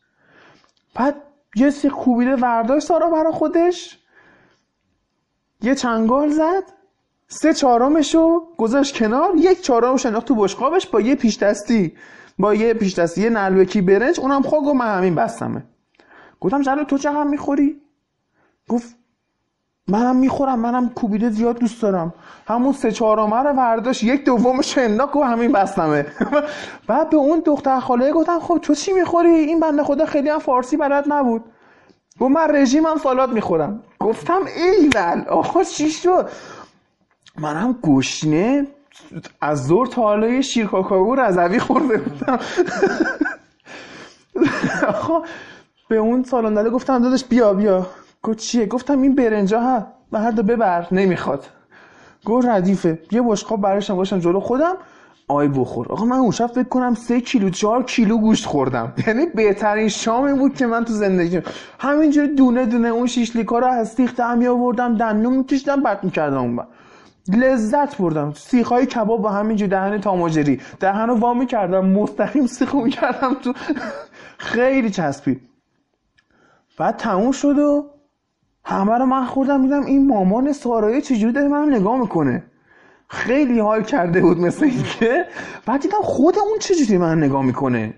بعد 0.95 1.15
یه 1.57 1.71
سیخ 1.71 1.93
کوبیده 1.93 2.37
برداشت 2.37 2.87
سارا 2.87 3.11
برا 3.11 3.33
خودش. 3.33 4.00
یه 5.63 5.75
چنگال 5.75 6.29
زد 6.29 6.63
سه 7.29 7.55
چهارمشو 7.55 8.43
گذاشت 8.57 8.97
کنار 8.97 9.33
یک 9.37 9.61
چهارمش 9.61 10.07
انداخت 10.07 10.27
تو 10.27 10.35
بشقابش 10.35 10.87
با 10.87 11.01
یه 11.01 11.15
پیش 11.15 11.39
دستی 11.39 11.93
با 12.39 12.55
یه 12.55 12.75
پیش 12.75 12.99
دستی 12.99 13.21
یه 13.23 13.31
نلوکی 13.31 13.81
برنج 13.81 14.21
اونم 14.21 14.43
خود 14.43 14.65
گفت 14.65 14.77
من 14.77 14.99
همین 14.99 15.15
بستمه. 15.15 15.63
گفتم 16.41 16.63
جلال 16.63 16.85
تو 16.85 16.99
چقدر 16.99 17.25
می‌خوری؟ 17.25 17.81
گفت 18.69 18.97
منم 19.89 20.17
می‌خورم 20.17 20.59
منم 20.59 20.89
کوبیده 20.89 21.31
زیاد 21.31 21.59
دوست 21.59 21.83
دارم. 21.83 22.15
همون 22.47 22.73
سه 22.73 22.93
چهارمه 22.93 23.37
رو 23.37 23.55
برداشت 23.55 24.03
یک 24.03 24.25
دومش 24.25 24.79
انداخت 24.79 25.13
گفت 25.13 25.27
همین 25.27 25.53
بستمه. 25.53 26.07
بعد 26.89 27.11
به 27.11 27.17
اون 27.17 27.43
دختر 27.47 27.81
خاله 27.81 28.13
گفتم 28.13 28.41
خب 28.41 28.59
تو 28.63 28.75
چی 28.75 28.93
می‌خوری؟ 28.93 29.31
این 29.31 29.61
بنده 29.61 29.83
خدا 29.85 30.07
خیلی 30.07 30.29
هم 30.29 30.39
فارسی 30.39 30.77
بلد 30.77 31.05
نبود. 31.09 31.45
گفت 32.21 32.33
من 32.33 32.57
رژیمم 32.57 32.97
سالاد 32.97 33.33
می‌خورم. 33.33 33.83
گفتم 34.01 34.41
ایول 34.57 35.25
آقا 35.29 35.65
چی 35.65 35.91
شد؟ 35.91 36.29
منم 37.39 37.79
گشنه 37.83 38.67
از 39.41 39.67
زور 39.67 39.87
تا 39.87 40.03
حالا 40.03 40.29
یه 40.29 40.41
شیر 40.41 40.67
کاکائو 40.67 41.15
رضوی 41.15 41.59
خورده 41.59 41.97
بودم. 41.97 42.39
آقا 44.89 45.23
به 45.89 45.97
اون 45.97 46.25
سالن 46.25 46.55
داده 46.55 46.71
گفتم 46.71 47.03
داداش 47.03 47.25
بیا 47.25 47.55
بیا. 47.55 47.87
گفت 48.23 48.39
چیه؟ 48.39 48.67
گفتم 48.67 49.03
این 49.03 49.15
برنجا 49.15 49.61
ها 49.61 49.87
مرد 50.13 50.47
ببر 50.47 50.87
نمی‌خواد. 50.93 51.47
گفت 52.25 52.49
ردیفه 52.49 53.03
یه 53.11 53.23
بشقاب 53.23 53.61
برشم 53.61 53.95
گذاشتم 53.95 54.19
جلو. 54.19 54.41
خودم 54.41 54.77
آی 55.31 55.49
بخور. 55.49 55.87
آقا 55.89 56.05
من 56.05 56.17
اون 56.17 56.31
شب 56.31 56.47
فکر 56.47 56.69
کنم 56.69 56.95
سه 56.95 57.21
کیلو 57.21 57.51
چهار 57.51 57.83
کیلو 57.83 58.19
گوشت 58.19 58.47
خوردم. 58.47 58.93
یعنی 59.07 59.27
بهترین 59.27 59.89
شامی 59.89 60.33
بود 60.33 60.55
که 60.55 60.67
من 60.67 60.85
تو 60.85 60.93
زندگی. 60.93 61.41
همینجوری 61.79 62.35
دونه 62.35 62.67
دونه 62.67 62.89
اون 62.89 63.07
شیشلیکا 63.07 63.59
رو 63.59 63.67
از 63.67 63.89
سیخ 63.89 64.17
در 64.17 64.35
می 64.35 64.47
آوردم 64.47 64.97
دندون 64.97 65.37
میکشیدم 65.37 65.83
بد 65.83 66.05
می‌کردم 66.05 66.39
اون 66.39 66.57
بر. 66.57 66.67
لذت 67.29 67.97
بردم. 67.99 68.33
سیخای 68.33 68.87
کباب 68.87 69.23
با 69.23 69.31
همینجوری 69.31 69.71
دهن 69.71 70.01
تاماجری. 70.01 70.61
دهن 70.81 71.07
رو 71.09 71.15
وا 71.15 71.35
می‌کردم 71.35 71.87
مستقیم 71.87 72.47
سیخ 72.47 72.75
می‌کردم 72.75 73.35
تو. 73.35 73.53
خیلی 74.53 74.91
چسبید. 74.91 75.41
بعد 76.79 76.97
تموم 76.97 77.33
شد 77.33 77.59
و 77.59 77.91
همه 78.65 78.99
رو 78.99 79.07
من 79.07 79.25
خوردم 79.25 79.61
میدم 79.61 79.85
این 79.85 80.07
مامان 80.07 80.53
سارایی 80.53 81.03
چجوری 81.03 81.33
داره 81.33 81.49
من 81.49 81.75
نگاه 81.75 82.01
می‌کنه؟ 82.01 82.50
خیلی 83.11 83.59
حال 83.61 83.83
کرده 83.83 84.21
بود 84.21 84.39
مثل 84.41 84.65
اینکه. 84.65 85.25
بعد 85.67 85.81
دیدم 85.81 86.03
خود 86.03 86.39
اون 86.39 86.59
چجوری 86.59 86.99
من 86.99 87.19
نگاه 87.19 87.43
می‌کنه؟ 87.45 87.95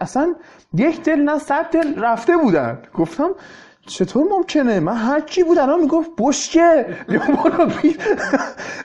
اصلا 0.00 0.34
یک 0.74 1.02
دل 1.02 1.20
نه 1.20 1.38
صد 1.38 1.70
دل 1.70 2.00
رفته 2.02 2.36
بودن. 2.36 2.78
گفتم 2.94 3.30
چطور 3.86 4.26
ممکنه؟ 4.30 4.80
من 4.80 4.96
هر 4.96 5.20
کی 5.20 5.42
بود 5.42 5.58
الان 5.58 5.80
می‌گفت 5.80 6.10
بشکه. 6.18 6.86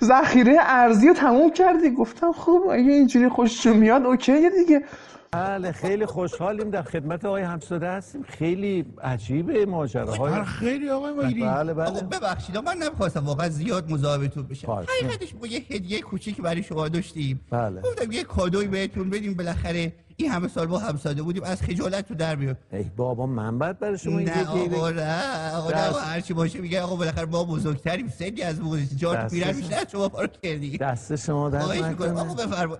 ذخیره 0.03 0.57
ارزی 0.59 1.07
رو 1.07 1.13
تموم 1.13 1.49
کردی. 1.49 1.89
گفتم 1.89 2.31
خب 2.31 2.63
اگه 2.71 2.91
اینجوری 2.91 3.29
خوششون 3.29 3.77
میاد 3.77 4.05
اوکیه 4.05 4.49
دیگه. 4.49 4.83
بله 5.31 5.71
خیلی 5.71 6.05
خوشحالیم 6.05 6.69
در 6.69 6.81
خدمت 6.81 7.25
آقای 7.25 7.43
همساده 7.43 7.89
هستیم. 7.89 8.23
خیلی 8.23 8.85
عجیبه 9.03 9.65
ماجراهای 9.65 10.43
خیلی 10.43 10.89
آقای 10.89 11.13
مایری 11.13 11.41
بله 11.41 11.73
بله. 11.73 11.89
آقا 11.89 11.99
ببخشید 11.99 12.57
من 12.57 12.77
نمی‌خواستم 12.77 13.25
واقعا 13.25 13.49
زیاد 13.49 13.91
مزاحمتون 13.91 14.47
بشم. 14.47 14.71
حقیقتش 14.71 15.35
ما 15.35 15.47
یه 15.47 15.59
هدیه 15.69 16.01
کوچیک 16.01 16.41
برای 16.41 16.63
شما 16.63 16.87
داشتیم. 16.89 17.41
بله. 17.51 17.81
گفتم 17.81 18.11
یه 18.11 18.23
کادوی 18.23 18.67
بهتون 18.67 19.09
بدیم. 19.09 19.33
بالاخره 19.33 19.93
این 20.15 20.31
همه 20.31 20.47
سال 20.47 20.67
با 20.67 20.79
هم 20.79 20.97
ساده 20.97 21.21
بودیم. 21.21 21.43
از 21.43 21.61
خجالت 21.61 22.07
تو 22.07 22.15
در 22.15 22.35
بیاد 22.35 22.57
ای 22.71 22.83
بابا 22.97 23.25
من 23.25 23.59
بعد 23.59 23.79
برای 23.79 23.97
شما 23.97 24.17
این 24.17 24.29
نه 24.29 24.47
آقا 24.47 24.89
نه. 24.89 25.55
آقا 25.55 25.71
نه 25.71 25.87
آقا 25.87 25.99
هرچی 25.99 26.33
باشه 26.33 26.59
میگه. 26.59 26.81
آقا 26.81 26.95
بالاخره 26.95 27.25
ما 27.25 27.43
بزرگتریم. 27.43 28.07
سنی 28.07 28.41
از 28.41 28.61
ما 28.61 28.69
گذاشتی 28.69 28.95
جا 28.95 29.15
تو 29.15 29.21
دست 29.21 29.33
پیرن 29.33 29.51
شما. 29.51 29.61
بیشتر 29.61 29.85
شما 29.91 30.09
پارو 30.09 30.27
کردی. 30.43 30.77
دست 30.77 31.15
شما 31.15 31.49
در 31.49 31.61
آقا 31.61 31.73
نکنه. 31.73 32.35
بفرما. 32.35 32.77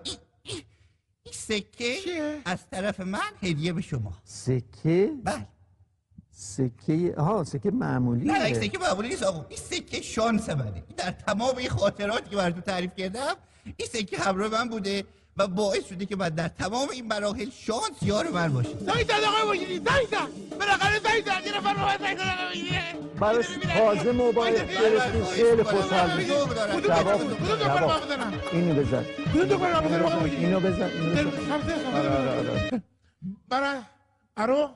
این 1.28 1.36
سکه 1.60 1.96
چیه؟ 2.04 2.40
از 2.44 2.58
طرف 2.70 3.00
من 3.00 3.18
هدیه 3.42 3.72
به 3.72 3.80
شما. 3.82 4.12
سکه؟ 4.24 5.10
بله. 5.24 5.46
سکه 6.30 7.14
آها 7.18 7.44
سکه 7.44 7.70
معمولی 7.70 8.24
نه 8.24 8.44
این 8.44 8.54
سکه 8.54 8.78
معمولی 8.78 9.08
نیست 9.08 9.22
آقا. 9.22 9.46
این 9.48 9.58
سکه 9.58 10.02
شانس 10.02 10.48
منه. 10.50 10.84
در 10.96 11.10
تمام 11.10 11.56
این 11.56 11.68
خاطراتی 11.68 12.30
که 12.30 12.36
براتون 12.36 12.60
تعریف 12.62 12.94
کردم 12.96 13.34
این 13.76 13.88
سکه 13.88 14.18
همراه 14.18 14.50
من 14.50 14.68
بوده. 14.68 15.04
و 15.38 15.46
باعث 15.48 15.88
شده 15.88 16.06
که 16.06 16.16
من 16.16 16.28
در 16.28 16.48
تمام 16.48 16.88
این 16.92 17.06
مراحل 17.06 17.50
شانس 17.50 18.02
یار 18.02 18.28
من 18.30 18.52
باشه. 18.52 18.68
زنگ 18.68 19.04
زد 19.04 19.24
آقای 19.28 19.58
مجیدی 19.58 19.74
زنگ 19.74 20.06
زد 20.10 20.58
بالاخره 20.58 20.98
زنگ 20.98 21.24
زد 21.26 21.46
یه 21.46 21.56
نفر 21.58 21.74
من 21.76 21.96
زنگ 22.00 22.18
زد 22.18 23.18
براش 23.20 23.46
تازه 23.76 24.12
موبایل 24.12 24.54
گرفتیم 24.54 25.24
خیلی 25.24 25.62
خوشحال 25.62 26.16
میشه 26.16 26.34
کدوم 26.34 26.80
جواب. 26.80 27.20
جواب 27.58 28.02
اینو 28.52 28.74
بزن. 28.74 29.04
اینو 29.32 30.60
بزن 30.60 30.82
اینو 30.90 31.14
دل- 31.14 31.24
بزن. 31.24 31.94
آره، 31.94 32.08
آره، 32.08 32.38
آره. 32.38 32.82
برای 33.48 33.78
ارو؟ 34.36 34.68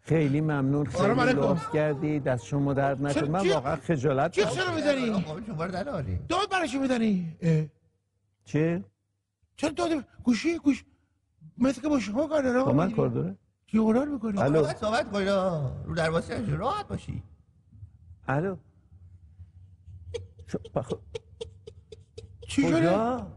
خیلی 0.00 0.40
ممنون 0.40 0.86
خیلی. 0.86 1.32
لطف 1.32 1.72
کردی 1.74 2.20
دست 2.20 2.44
شما 2.46 2.74
درد 2.74 3.02
نکن 3.02 3.12
چرا- 3.20 3.28
من 3.28 3.42
چی- 3.42 3.48
واقعا 3.50 3.76
خجالت 3.76 4.32
چی. 4.32 4.44
چرا 4.44 4.74
می‌زنی؟ 4.74 5.06
رو 5.06 6.02
داد 6.28 6.50
برای 6.50 6.68
چی 6.68 6.78
می‌زنی؟ 6.78 7.36
چه؟ 8.44 8.84
چرا 9.62 9.70
داد 9.70 10.04
گوشی 10.24 10.58
گوش 10.58 10.84
مثل 11.58 11.80
که 11.82 11.88
با 11.88 12.00
شما 12.00 12.26
کار 12.26 12.42
داره 12.42 12.54
با 12.58 12.60
آقای 12.64 12.74
من. 12.74 12.90
کار 12.90 13.08
داره 13.08 13.36
چی 13.66 13.78
قرار 13.78 14.08
می‌کنی 14.08 14.38
الو. 14.38 14.64
صحبت 14.64 15.14
آقا. 15.14 15.72
رو 15.84 15.94
درواسی. 15.94 16.32
راحت 16.56 16.88
باشی 16.88 17.22
الو 18.28 18.56
چی 22.48 22.62
شده 22.62 22.80
کجا 22.80 23.32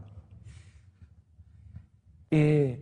اه، 2.32 2.76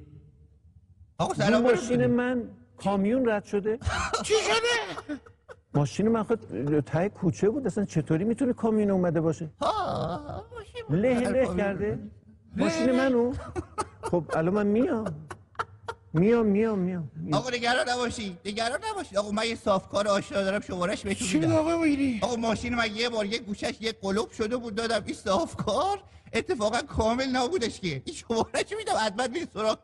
آقا 1.19 1.35
سلام 1.35 1.63
ماشین. 1.63 2.07
من 2.07 2.51
کامیون 2.77 3.29
رد 3.29 3.45
شده 3.45 3.79
چی 4.23 4.35
شده 4.35 5.13
ماشین 5.75 6.09
من 6.09 6.23
خود 6.23 6.81
ته 6.81 7.09
کوچه 7.09 7.51
بود 7.51 7.67
اصلا 7.67 7.85
چطوری 7.85 8.25
می‌تونه 8.25 8.53
کامیون 8.53 8.91
اومده 8.91 9.21
باشه 9.21 9.51
ها. 9.61 10.45
له 10.91 11.21
له 11.21 11.57
کرده. 11.57 11.99
ماشین 12.57 12.91
منو. 12.93 13.33
خب 14.03 14.25
الان 14.35 14.55
من 14.55 14.67
میام. 14.67 15.05
میام 16.13 16.47
میام 16.47 16.79
میام. 16.79 17.11
آقا 17.33 17.51
نگران 17.51 17.89
نباشی. 17.89 18.39
نگران 18.45 18.79
نباشی. 18.91 19.17
آقا 19.17 19.31
من 19.31 19.47
یه 19.47 19.55
صافکار 19.55 20.09
آشنا 20.09 20.43
دارم. 20.43 20.61
شمارش 20.61 21.03
بهتون 21.03 21.29
چی 21.29 21.39
میدم. 21.39 21.53
آقای 21.53 21.77
مجیدی 21.77 22.21
آقا 22.23 22.37
ماشین 22.37 22.75
من 22.75 22.97
یه 22.97 23.09
بار 23.09 23.27
یه 23.27 23.39
گوشش 23.39 23.75
یه 23.81 23.93
قلوب 23.93 24.31
شده 24.31 24.57
بود 24.57 24.75
دادم. 24.75 25.03
این 25.07 25.15
صافکار 25.15 26.01
اتفاقا 26.33 26.83
کامل 26.83 27.27
نبودش 27.27 27.81
که. 27.81 28.03
این 28.05 28.17
شمارش 28.17 28.73
میدم. 28.79 28.93
حتما 29.01 29.27
میری 29.27 29.47
سراغ. 29.55 29.79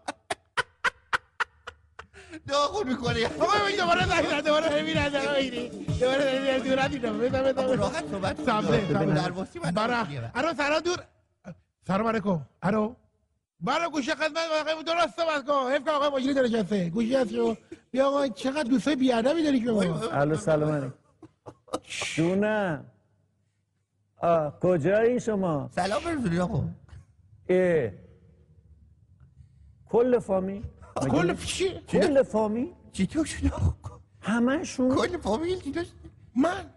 داغون 2.48 2.88
می‌کنه 2.88 3.26
آقای 3.26 3.61
مجیدی 3.62 3.78
دوباره 3.78 4.06
زنگ 4.06 4.44
دوباره 4.44 4.66
آقای 4.66 4.83
مجیدی 4.83 5.68
دوباره 6.00 6.24
داره 6.24 6.40
میره 6.42 6.59
دور 6.59 6.88
دیدم 6.88 7.18
بزن 7.18 7.48
آقا 7.48 7.62
بزن 7.62 7.78
راحت 7.78 8.04
صحبت 8.11 8.40
من 9.64 9.70
برا. 9.70 10.02
نمی‌گیرم. 10.02 10.30
ارو 10.35 10.54
سلام 10.54 10.80
دور. 10.80 10.98
سلام 11.90 12.07
علیکم. 12.07 12.40
ارو 12.62 12.96
برا 13.61 13.90
گوشه 13.90 14.14
خدمت 14.14 14.37
آقای 14.61 14.85
درست 14.85 15.16
صحبت 15.16 15.46
کن 15.46 15.85
که 15.85 15.90
آقای 15.90 16.20
مجری 16.20 16.35
داره 16.35 16.48
کسه 16.48 16.90
گوشی 16.90 17.14
هست 17.16 17.31
شو. 17.33 17.57
بیا 17.90 18.09
آقا 18.09 18.29
چقدر 18.29 18.62
دوستای 18.62 18.96
بیادبی 18.96 19.42
داری 19.42 19.61
شما 19.61 19.81
الو 20.12 20.37
سلام 20.37 20.70
علیکم. 20.72 20.92
جونم 22.16 22.85
آه 24.22 24.61
کجایی 24.61 25.20
شما؟ 25.20 25.70
سلام 25.74 26.05
برسونید 26.05 26.40
آقا. 26.40 26.64
اه. 27.48 27.90
کل 29.90 30.18
فامیل 30.18 30.62
مگه 31.03 31.11
کل؟ 31.11 31.35
چی؟ 31.35 31.68
کل 31.88 32.22
فامیل 32.22 32.72
چطور 32.92 33.24
شد؟ 33.24 33.53
آقا 33.53 33.74
همشون 34.20 34.94
کل 34.96 35.16
فامیل 35.18 35.61
چی 35.61 35.72
داشت 35.72 35.94
من؟ 36.37 36.70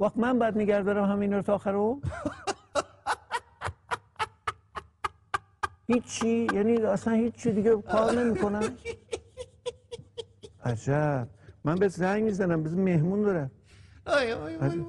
وقت 0.00 0.16
من 0.16 0.38
بعد 0.38 0.58
نگه 0.58 0.82
دارم 0.82 1.04
همین 1.12 1.32
رو 1.32 1.42
تا 1.42 1.54
آخر 1.54 1.72
رو؟ 1.72 2.00
هیچی 5.92 6.46
یعنی 6.54 6.76
اصلا 6.76 7.14
هیچی 7.14 7.52
دیگه 7.52 7.82
کار 7.82 8.12
نمی‌کنم. 8.12 8.76
عجب. 10.64 11.28
من 11.64 11.74
به 11.74 11.88
زنگ 11.88 12.22
می‌زنم 12.24 12.62
بز 12.62 12.74
مهمون 12.74 13.22
دارم 13.22 13.50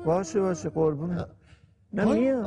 باشه 0.06 0.42
باشه 0.42 0.70
قربونه. 0.70 1.26
نه 1.94 2.06
میام. 2.06 2.46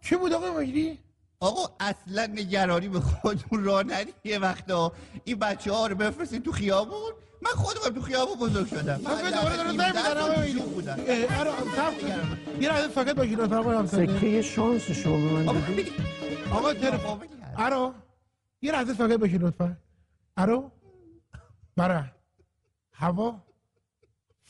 چی 0.00 0.16
بود 0.16 0.32
آقای 0.32 0.50
مجری 0.50 0.98
آقا 1.40 1.74
اصلا 1.80 2.26
نگرانی 2.26 2.88
به 2.88 3.00
خودتون 3.00 3.64
راه 3.64 3.82
ندید 3.82 4.14
یه 4.24 4.38
وقتا 4.38 4.92
این 5.24 5.38
بچه 5.38 5.72
ها 5.72 5.86
رو 5.86 5.94
بفرستید 5.94 6.42
تو 6.42 6.52
خیابون. 6.52 7.12
من 7.44 7.50
خودم 7.62 7.94
تو 7.94 8.00
خیابون 8.02 8.38
بزرگ 8.38 8.66
شدم. 8.66 9.00
من 9.04 9.14
بودم 10.74 10.96
اه، 11.08 11.40
ارو 11.40 11.50
صبر 11.76 11.94
کن. 12.00 12.38
یه 12.60 12.68
لحظه 12.68 12.88
ساکت 12.88 13.14
باشید 13.14 13.40
لطفا 13.40 13.58
آقای 13.58 13.76
همسایه 13.76 14.18
سکه 14.18 14.42
شانس 14.42 14.90
شما 14.90 15.16
به 15.16 15.32
من 15.32 15.44
دادی. 15.44 15.84
آقا 16.50 16.74
تلفن 16.74 17.18
ارو 17.58 17.94
یه 18.62 18.72
لحظه 18.72 18.94
ساکت 18.94 19.16
باشید 19.20 19.42
لطفا. 19.42 19.76
ارو 20.36 20.70
برا. 21.76 22.04
هوا 22.92 23.42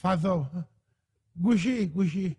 فضا. 0.02 0.46
گوشی 1.42 1.86
گوشی. 1.86 2.36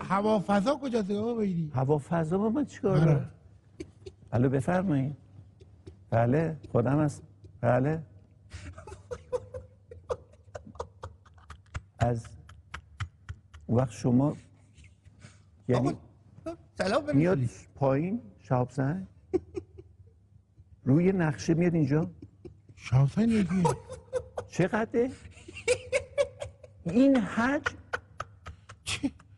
هوا 0.00 0.40
فضا 0.46 0.74
کجاست 0.74 1.10
آقا 1.10 1.34
مجری 1.34 1.70
هوا 1.74 1.98
فضا 1.98 2.38
با 2.38 2.48
من 2.48 2.66
چیکار. 2.66 2.98
داره؟ 2.98 3.28
الو 4.32 4.48
بفرمایید. 4.48 5.16
بله 6.10 6.56
خودم 6.72 7.00
هست. 7.00 7.22
بله. 7.60 8.02
از 11.98 12.26
اون 13.66 13.78
وقت 13.78 13.90
شما 13.90 14.36
یعنی 15.68 15.96
سلام 16.78 17.16
میاد 17.16 17.38
پایین 17.74 18.22
شهاب 18.38 18.70
روی 20.84 21.12
نقشه 21.12 21.54
میاد 21.54 21.74
اینجا؟ 21.74 22.10
شامسان 22.76 23.28
یکیه 23.28 23.62
چقدره؟ 24.48 25.10
این 26.84 27.16
حج؟ 27.16 27.62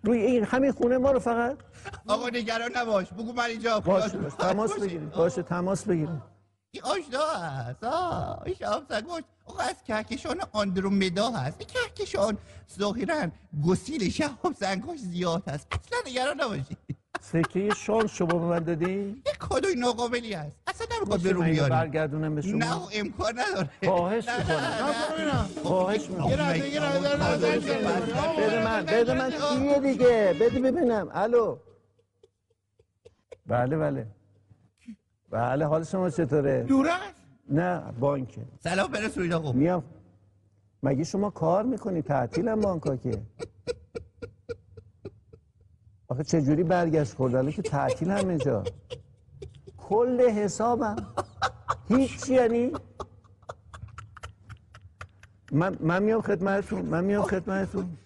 روی 0.03 0.19
این 0.19 0.45
همین 0.45 0.73
خونه 0.73 0.99
ما 0.99 1.13
رو 1.13 1.19
فقط؟ 1.19 1.59
آقا 2.07 2.29
نگران 2.29 2.71
نباش. 2.77 3.13
بگو 3.13 3.33
من 3.33 3.45
اینجا 3.45 3.81
باشه 3.81 4.19
باشه. 4.19 4.37
تماس 4.37 4.73
بگیریم 4.81 5.09
باشه 5.09 5.43
تماس 5.43 5.85
بگیریم 5.85 6.23
این 6.71 6.83
آشنا 6.83 7.41
هست. 7.41 7.85
آه 7.85 8.43
این 8.47 8.55
سگوش 8.55 8.69
آقا 8.69 9.21
از 9.61 9.83
کهکشان 9.87 10.37
آندرومدا 10.53 11.31
هست. 11.31 11.57
این 11.59 11.69
کهکشان 11.69 12.39
ظاهرا 12.79 13.29
گسیل 13.67 14.11
شهاب 14.11 14.53
سنگاش 14.53 14.99
زیاد 14.99 15.49
هست. 15.49 15.67
اصلا 15.73 15.99
نگران 16.07 16.41
نباشی 16.41 16.77
سکه 17.21 17.75
شانس 17.75 18.11
شما 18.11 18.27
به 18.27 18.47
من 18.47 18.59
دادی 18.59 19.23
یه 19.27 19.33
کادوی 19.39 19.75
ناقابلی 19.75 20.33
هست. 20.33 20.57
اصلا 20.67 20.87
نمی‌خواد 20.97 21.23
برو 21.23 21.43
بیاری 21.43 21.71
برگردونم 21.71 22.35
به 22.35 22.43
شما. 22.43 22.59
نه 22.59 22.77
امکان 22.93 23.35
نداره. 23.39 23.71
خواهش 23.85 24.29
می‌کنم. 24.39 25.49
خواهش 25.63 26.03
یه 26.03 26.09
می‌کنم. 26.09 26.57
یه 26.57 27.37
زنگ 27.37 27.71
آقا، 28.17 28.41
بده 28.41 28.65
من. 28.65 28.85
بده 28.85 29.15
من. 29.15 29.31
چیه 29.31 29.81
دیگه؟ 29.81 30.37
بده 30.41 30.61
ببینم. 30.61 31.09
الو. 31.13 31.59
بله 33.47 33.77
بله. 33.77 34.07
بله 35.31 35.67
حال 35.67 35.85
شما 35.85 36.11
چطوره؟ 36.11 36.63
دور 36.63 36.89
است. 36.89 37.20
نه 37.51 37.93
بانکه. 38.01 38.47
سلام 38.61 38.91
برسونید 38.91 39.33
آقا 39.33 39.53
میام. 39.53 39.85
مگه 40.83 41.05
شما 41.05 41.31
کار 41.31 41.63
می‌کنی؟ 41.65 42.03
تعطیلم 42.03 42.61
بانکا 42.61 42.97
که. 42.97 43.23
آخه 46.09 46.25
چجوری 46.25 46.65
برگشت 46.65 47.15
خوردن 47.15 47.51
که 47.51 47.63
تعطیل 47.63 48.11
همه 48.11 48.39
جا. 48.39 48.63
کل 49.79 50.31
حسابم. 50.31 50.97
هیچ 51.89 52.29
یعنی؟ 52.29 52.73
من, 55.53 55.77
من 55.81 56.03
میام 56.03 56.21
خدمتتون 56.21 56.83
من 56.83 57.05
میام 57.05 57.23
خدمتتون. 57.23 57.99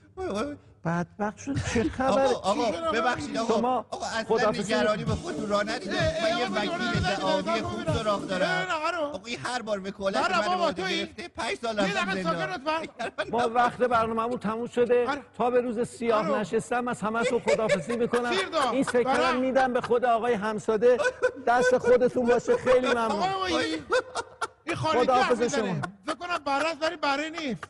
بدبخت 0.84 1.38
شد. 1.38 1.54
چه 1.74 1.84
خبره 1.84 2.28
آقا 2.28 2.50
آقا 2.50 2.92
ببخشید 2.92 3.38
آقا. 3.38 3.54
شما 3.54 3.86
آقا 3.90 4.06
اصلا 4.06 4.50
نگرانی 4.50 5.04
به 5.04 5.12
خودتون 5.12 5.48
راه 5.48 5.64
ندید. 5.64 5.90
من 5.90 6.38
یه 6.38 6.50
وکیل 6.50 7.00
دعاوی 7.00 7.62
خوب 7.62 7.92
سراغ 7.92 8.26
دارم. 8.26 8.66
آقا 9.12 9.26
این 9.26 9.38
هر 9.44 9.62
بار 9.62 9.88
وکالت 9.88 10.16
آره، 10.16 10.38
من 10.40 10.46
بابا، 10.46 10.58
وارد 10.58 10.76
تویی؟ 10.76 10.98
گرفته 10.98 11.28
5 11.28 11.56
سال 11.62 11.80
لطفا 11.80 12.82
ما 13.30 13.48
وقت 13.54 13.78
برنامه‌مون 13.78 14.38
تموم 14.38 14.66
شده. 14.66 15.08
آره. 15.08 15.22
تا 15.38 15.50
به 15.50 15.60
روز 15.60 15.88
سیاه 15.88 16.30
آره. 16.30 16.40
نشستم 16.40 16.88
از 16.88 17.00
همتون 17.00 17.40
خداحافظی 17.40 17.96
می‌کنم. 17.96 18.32
سیردا. 18.32 18.70
این 18.70 18.82
سکه 18.82 19.02
برم. 19.02 19.34
رو 19.34 19.40
میدم 19.40 19.72
به 19.72 19.80
خود 19.80 20.04
آقای 20.04 20.34
همساده. 20.34 20.98
دست 21.46 21.78
خودتون 21.78 22.26
باشه 22.26 22.56
خیلی 22.56 22.86
ممنون. 22.86 23.26
داری 23.50 24.74
خارجی 24.76 25.06
شما. 25.06 25.34
می‌زنه. 25.40 25.82
فکر 26.06 26.14
کنم 26.14 26.40
است 26.46 26.82
ولی 26.82 26.96
بره 26.96 27.30
نیست. 27.30 27.64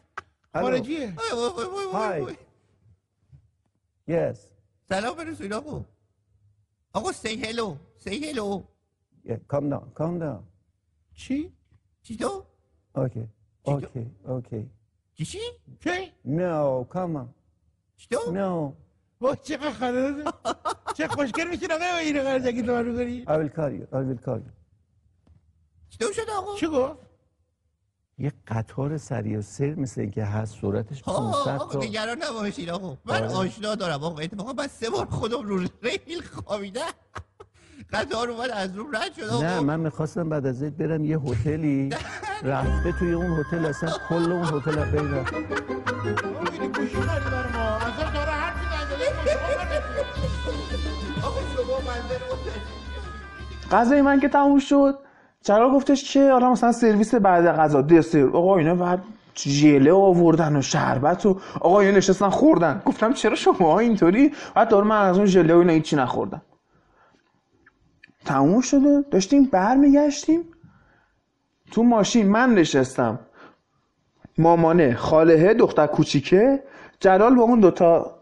خارجیه. 0.52 1.14
Yes. 4.08 4.38
سلام 4.88 5.16
برسون 5.16 5.52
آقا. 5.52 7.12
سی 7.12 7.44
هلو 7.44 7.76
سی 7.98 8.30
هلو 8.30 8.64
yeah, 9.24 9.38
Calm 9.48 9.70
down. 9.70 9.84
Calm 9.98 10.18
down. 10.20 10.42
چی؟ 11.14 11.52
چی 12.02 12.16
تو؟ 12.16 12.44
Okay. 12.94 13.26
Okay. 13.64 14.06
Okay. 14.26 14.64
چی 15.14 15.24
چی؟ 15.24 15.38
چی؟ 15.80 16.12
No 16.26 16.84
come 16.94 17.16
on. 17.16 17.26
چی 17.96 18.08
تو؟ 18.10 18.18
No. 18.32 18.74
وای 19.20 19.36
چقدر 19.42 19.70
خنده 19.70 20.24
چه 20.96 21.08
خوشگل 21.08 21.48
میشین 21.50 21.72
آقای 21.72 21.86
این 22.06 22.22
قرضگی 22.22 22.62
تو 22.62 22.72
من 22.72 22.88
می‌کنی 22.88 23.24
I 23.24 23.28
will 23.28 23.56
call 23.56 23.72
you. 23.80 23.86
I 23.94 24.00
will 24.00 24.26
call 24.26 24.38
you. 24.38 24.52
چی 25.88 25.98
تو 25.98 26.12
شد 26.12 26.30
آقا؟ 26.30 26.56
چی 26.56 26.66
گفت؟ 26.66 26.98
یه 28.18 28.32
قطار 28.48 28.96
سریع 28.98 29.40
سیر 29.40 29.74
مثل 29.74 30.00
اینکه 30.00 30.24
هست 30.24 30.58
سرعتش 30.60 31.02
آه 31.06 31.32
500 31.44 31.60
آقا 31.60 31.72
تا 31.72 31.78
نگران 31.78 32.16
نباشید 32.30 32.70
آقا. 32.70 32.96
من 33.04 33.14
آره. 33.14 33.26
آشنا 33.34 33.74
دارم 33.74 34.04
آقا. 34.04 34.20
اتفاقا 34.22 34.52
من 34.52 34.66
سه 34.68 34.90
بار 34.90 35.06
خودم 35.06 35.42
رو 35.42 35.58
ریل 35.82 36.22
خوابیدم. 36.32 36.80
قطار 37.92 38.30
اومد 38.30 38.50
از 38.50 38.76
روم 38.76 38.96
رد 38.96 39.14
شد 39.14 39.22
آقا. 39.22 39.42
نه 39.42 39.60
من 39.60 39.80
می‌خواستم 39.80 40.28
بعد 40.28 40.46
از 40.46 40.62
این 40.62 40.70
برم 40.70 41.04
یه 41.04 41.18
هتلی. 41.18 41.90
رفته 42.42 42.92
توی 42.98 43.12
اون 43.12 43.40
هتل 43.40 43.66
اصلا 43.66 43.90
کل 44.08 44.32
اون 44.32 44.44
هتل 44.44 44.78
از 44.78 44.90
بین 44.92 45.14
رفت. 45.14 45.34
میری 45.34 46.68
گوشی 46.68 46.94
خریدی 47.00 47.30
برای 47.30 47.52
ما. 47.52 47.76
اصلا 47.76 48.10
داره 48.10 48.30
هر 48.30 48.52
چی 48.54 48.66
زنده 48.70 49.34
آقا 51.26 51.40
شما 51.56 51.78
منزل 51.92 52.18
غذای 53.70 54.02
من 54.02 54.20
که 54.20 54.28
تموم 54.28 54.58
شد. 54.58 54.98
جلال 55.44 55.72
گفتش 55.72 56.12
که 56.12 56.32
حالا 56.32 56.52
مثلا 56.52 56.72
سرویس 56.72 57.14
بعد 57.14 57.46
غذا 57.46 57.82
دسر 57.82 58.26
آقا 58.26 58.56
اینا 58.56 58.74
بعد 58.74 59.02
ژله 59.36 59.92
آوردن 59.92 60.56
و 60.56 60.62
شربت 60.62 61.26
و 61.26 61.40
آقا 61.60 61.80
اینا 61.80 61.96
نشستن 61.96 62.28
خوردن. 62.28 62.82
گفتم 62.86 63.12
چرا 63.12 63.34
شما 63.34 63.78
اینطوری؟ 63.78 64.32
بعد 64.54 64.68
دور 64.68 64.84
من 64.84 65.00
از 65.00 65.16
اون 65.16 65.26
ژله 65.26 65.54
و 65.54 65.58
اینا 65.58 65.72
هیچی 65.72 65.96
نخوردم. 65.96 66.42
تموم 68.24 68.60
شده. 68.60 69.04
داشتیم 69.10 69.44
برمیگشتیم. 69.44 70.40
تو 71.70 71.82
ماشین 71.82 72.28
من 72.28 72.54
نشستم. 72.54 73.18
مامانه 74.38 74.94
خاله 74.94 75.54
دختر 75.54 75.86
کوچیکه. 75.86 76.62
جلال 77.00 77.34
با 77.34 77.42
اون 77.42 77.60
دوتا 77.60 78.18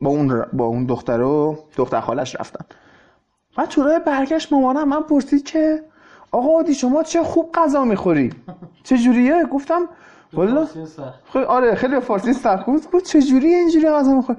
با 0.00 0.10
اون 0.10 0.46
با 0.52 0.64
اون 0.64 0.86
دختر 0.86 1.20
و 1.20 1.58
دختر 1.76 2.00
خالش 2.00 2.36
رفتن. 2.40 2.64
من 3.58 3.66
تو 3.66 3.82
راه 3.82 3.98
برگشت 3.98 4.52
مامانم 4.52 4.88
من 4.88 5.02
پرسید 5.02 5.44
که 5.44 5.82
آقا 6.34 6.48
عادی 6.48 6.74
شما 6.74 7.02
چه 7.02 7.22
خوب 7.22 7.50
غذا 7.54 7.84
می‌خوری؟ 7.84 8.30
چه 8.84 8.98
جوریه؟ 8.98 9.44
گفتم 9.44 9.82
والا. 10.32 10.66
خیلی 11.32 11.44
آره 11.44 11.74
خیلی 11.74 12.00
فارسی 12.00 12.32
سخت 12.32 12.66
گفت 12.66 12.90
گفت 12.90 13.04
چه 13.04 13.22
جوریه 13.22 13.56
اینجوری 13.56 13.90
غذا 13.90 14.12
می‌خوری؟ 14.12 14.38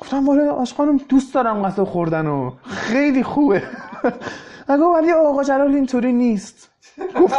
گفتم 0.00 0.28
والا 0.28 0.52
آش 0.52 0.74
خانم 0.74 0.96
دوست 0.96 1.34
دارم 1.34 1.62
غذا 1.62 1.84
خوردن 1.84 2.26
و. 2.26 2.50
خیلی 2.66 3.22
خوبه. 3.22 3.62
نگو 4.68 4.84
ولی 4.94 5.12
آقا 5.12 5.44
جلال 5.44 5.74
اینطوری 5.74 6.12
نیست. 6.12 6.70
گفت- 7.20 7.34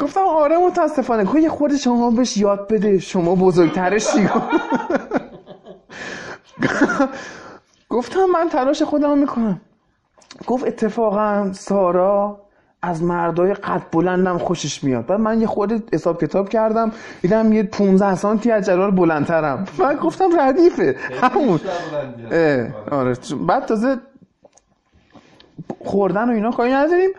گفتم 0.00 0.20
آره 0.20 0.58
متاسفانه. 0.58 1.24
گفت 1.24 1.36
یه 1.36 1.48
خورده 1.48 1.76
شما 1.76 2.10
بهش 2.10 2.36
یاد 2.36 2.68
بده. 2.72 2.98
شما 2.98 3.34
بزرگترشی 3.34 4.28
گفتم 7.88 8.24
من 8.34 8.48
تلاش 8.48 8.82
خودم 8.82 9.18
می‌کنم. 9.18 9.60
گفت 10.46 10.66
اتفاقا 10.66 11.50
سارا 11.52 12.40
از 12.82 13.02
مردای 13.02 13.54
قد 13.54 13.82
بلندم 13.92 14.38
خوشش 14.38 14.84
میاد. 14.84 15.06
بعد 15.06 15.20
من 15.20 15.40
یه 15.40 15.46
خورده 15.46 15.82
حساب 15.92 16.20
کتاب 16.20 16.48
کردم 16.48 16.92
دیدم 17.22 17.52
یه 17.52 17.62
15 17.62 18.14
سانتی 18.14 18.50
از 18.50 18.66
جلال 18.66 18.90
بلندترم. 18.90 19.64
من 19.78 19.94
گفتم 19.94 20.40
ردیفه. 20.40 20.96
همون. 21.22 21.60
آره. 22.90 23.16
بعد 23.46 23.66
تازه 23.66 23.96
خوردن 25.84 26.28
و 26.28 26.32
اینا 26.32 26.50
کاری 26.50 26.72
نداریم. 26.72 27.10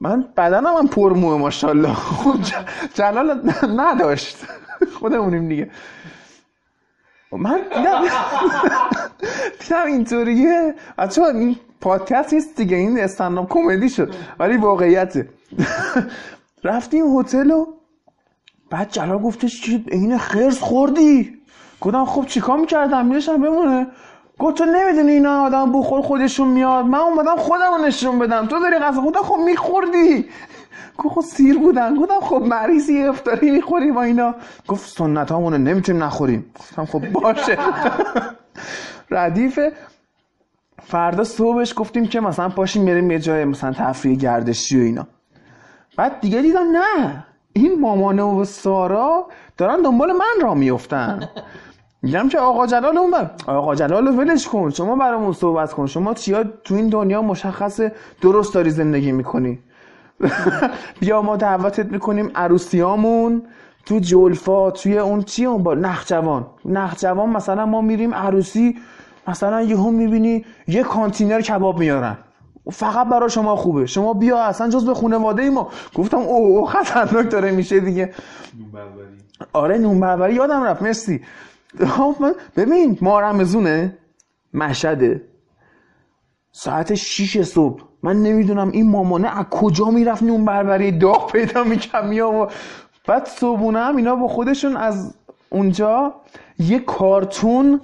من 0.00 0.28
بدنم 0.36 0.76
هم 0.76 0.88
پر 0.88 1.12
موه 1.12 1.38
ماشاءالله. 1.38 1.94
خب 1.94 2.34
جلال 2.94 3.52
نداشت. 3.76 4.36
خودمونیم 4.98 5.48
دیگه. 5.48 5.70
من 7.32 7.60
دیدم 7.76 8.02
دیدم 9.60 9.86
اینطوریه. 9.86 10.74
بچه 10.98 11.22
این 11.22 11.56
پادکست 11.80 12.32
نیست 12.32 12.56
دیگه 12.56 12.76
این 12.76 13.00
استنداپ 13.00 13.48
کمدی 13.52 13.88
شد. 13.88 14.14
ولی 14.38 14.56
واقعیته. 14.56 15.28
رفتیم 16.64 17.18
هتل 17.18 17.50
و 17.50 17.66
بعد 18.70 18.90
جلال 18.90 19.18
گفتش 19.18 19.60
که 19.60 19.80
این 19.88 20.18
خرس 20.18 20.58
خوردی؟ 20.58 21.38
گفتم 21.80 22.04
خب 22.04 22.26
چیکار 22.26 22.58
می‌کردم؟ 22.58 23.06
میرشم 23.06 23.42
بمونه. 23.42 23.86
گفت 24.38 24.56
تو 24.56 24.64
نمی‌دونی 24.64 25.12
اینا 25.12 25.42
آدم 25.42 25.72
بخور 25.72 26.02
خودشون 26.02 26.48
میاد. 26.48 26.84
من 26.84 26.98
اومدم 26.98 27.36
خودم 27.36 27.70
رو 27.78 27.86
نشون 27.86 28.18
بدم. 28.18 28.46
تو 28.46 28.60
داری 28.60 28.78
غذا 28.78 29.00
گفتم 29.02 29.22
خب 29.22 29.36
میخوردی. 29.44 30.26
گفت 30.98 31.14
خب 31.14 31.20
سیر 31.20 31.58
بودن. 31.58 31.96
گفتم 31.96 32.20
خب 32.20 32.42
مریضی 32.46 33.02
افطاری 33.02 33.50
می‌خوری 33.50 33.92
با 33.92 34.02
اینا. 34.02 34.34
گفت 34.68 34.90
سنت 34.98 35.32
همونه 35.32 35.58
نمی‌تونیم 35.58 36.02
نخوریم. 36.02 36.52
گفتم 36.60 36.84
خب 36.84 37.08
باشه. 37.12 37.58
ردیفه. 39.10 39.72
فردا 40.82 41.24
صبحش 41.24 41.74
گفتیم 41.76 42.06
که 42.06 42.20
مثلا 42.20 42.48
پاشیم 42.48 42.84
بریم 42.84 43.10
یه 43.10 43.18
جای 43.18 43.44
مثلا 43.44 43.72
تفریح 43.72 44.18
گردشی 44.18 44.80
و 44.80 44.84
اینا. 44.84 45.06
بعد 45.96 46.20
دیگه 46.20 46.42
دیدم 46.42 46.66
نه 46.72 47.24
این 47.52 47.80
مامانه 47.80 48.22
و 48.22 48.44
سارا 48.44 49.26
دارن 49.56 49.82
دنبال 49.82 50.12
من 50.12 50.42
را 50.42 50.54
میفتن 50.54 51.28
میگم 52.02 52.28
که 52.32 52.38
آقا 52.38 52.66
جلال 52.66 52.98
اون 52.98 53.10
بر 53.10 53.30
آقا 53.46 53.74
جلال 53.74 54.06
رو 54.06 54.12
ولش 54.12 54.48
کن 54.48 54.70
شما 54.70 54.96
برامون 54.96 55.32
صحبت 55.32 55.72
کن. 55.72 55.86
شما 55.86 56.14
چیا 56.14 56.44
تو 56.64 56.74
این 56.74 56.88
دنیا 56.88 57.22
مشخصه 57.22 57.92
درست 58.22 58.54
داری 58.54 58.70
زندگی 58.70 59.12
می‌کنی؟ 59.12 59.58
بیا 61.00 61.22
ما 61.22 61.36
دعوتت 61.36 61.86
می‌کنیم 61.92 62.30
عروسیامون 62.34 63.42
تو 63.86 63.98
جلفا 63.98 64.70
توی 64.70 64.98
اون 64.98 65.22
چی 65.22 65.44
اون 65.44 65.62
با 65.62 65.74
نخجوان. 65.74 66.46
نخجوان 66.64 67.30
مثلا 67.30 67.66
ما 67.66 67.80
میریم 67.80 68.14
عروسی 68.14 68.78
مثلا 69.30 69.62
یهو 69.62 69.90
می‌بینی 69.90 70.44
یه 70.68 70.82
کانتینر 70.82 71.40
کباب 71.40 71.78
میارن. 71.78 72.18
فقط 72.72 73.06
برای 73.08 73.30
شما 73.30 73.56
خوبه. 73.56 73.86
شما 73.86 74.12
بیا 74.12 74.38
اصلا 74.38 74.68
جز 74.68 74.86
به 74.86 74.94
خانواده 74.94 75.50
ما. 75.50 75.70
گفتم 75.94 76.18
او 76.18 76.58
او 76.58 76.66
خطرناک 76.66 77.30
داره 77.30 77.50
میشه 77.50 77.80
دیگه. 77.80 78.12
آره 79.52 79.78
نون 79.78 80.00
بربری 80.00 80.34
یادم 80.34 80.62
رفت. 80.62 80.82
مرسی. 80.82 81.20
خب 81.86 82.14
ببین 82.56 82.98
ما 83.00 83.20
رمزونه 83.20 83.98
مشهده. 84.54 85.22
ساعت 86.52 86.94
6 86.94 87.42
صبح. 87.42 87.82
من 88.02 88.22
نمی‌دونم 88.22 88.70
این 88.70 88.90
مامانه 88.90 89.38
از 89.38 89.46
کجا 89.50 89.84
می‌رفت 89.84 90.22
نون 90.22 90.44
بربری 90.44 90.98
داغ 90.98 91.32
پیدا 91.32 91.64
می‌کرد 91.64 92.04
میام 92.04 92.48
بعد 93.06 93.26
صبحونه 93.26 93.78
هم 93.78 93.96
اینا 93.96 94.14
با 94.16 94.28
خودشون 94.28 94.76
از 94.76 95.14
اونجا 95.50 96.14
یه 96.58 96.78
کارتون 96.78 97.80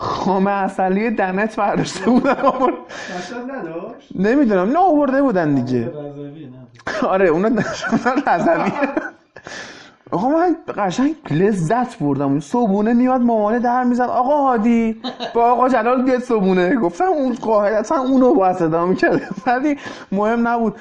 خامه 0.00 0.50
اصلی 0.50 1.10
دنت 1.10 1.56
برداشته 1.56 2.10
بودن 2.10 2.36
آورد. 2.36 2.74
نمی‌دونم 4.14 4.70
نه 4.70 4.78
آورده 4.78 5.22
بودن 5.22 5.54
دیگه. 5.54 5.92
آره 7.02 7.28
اونا 7.28 7.48
رضوی. 8.26 8.72
آقا 10.10 10.28
من 10.28 10.56
قشنگ 10.76 11.14
لذت 11.30 11.98
بردم. 11.98 12.28
اون 12.28 12.40
صبحونه 12.40 12.92
میاد 12.92 13.20
مامانه 13.20 13.58
در 13.58 13.84
می‌زد. 13.84 14.02
آقا 14.02 14.42
هادی 14.42 15.02
با 15.34 15.52
آقا 15.52 15.68
جلال 15.68 16.02
بیاد 16.02 16.22
صبحونه. 16.22 16.76
گفتم 16.76 17.04
اون 17.04 17.34
قاعدتا 17.34 18.00
اونو 18.00 18.34
باید 18.34 18.56
صدا 18.56 18.86
می‌کرد. 18.86 19.20
ولی 19.46 19.76
مهم 20.12 20.48
نبود. 20.48 20.74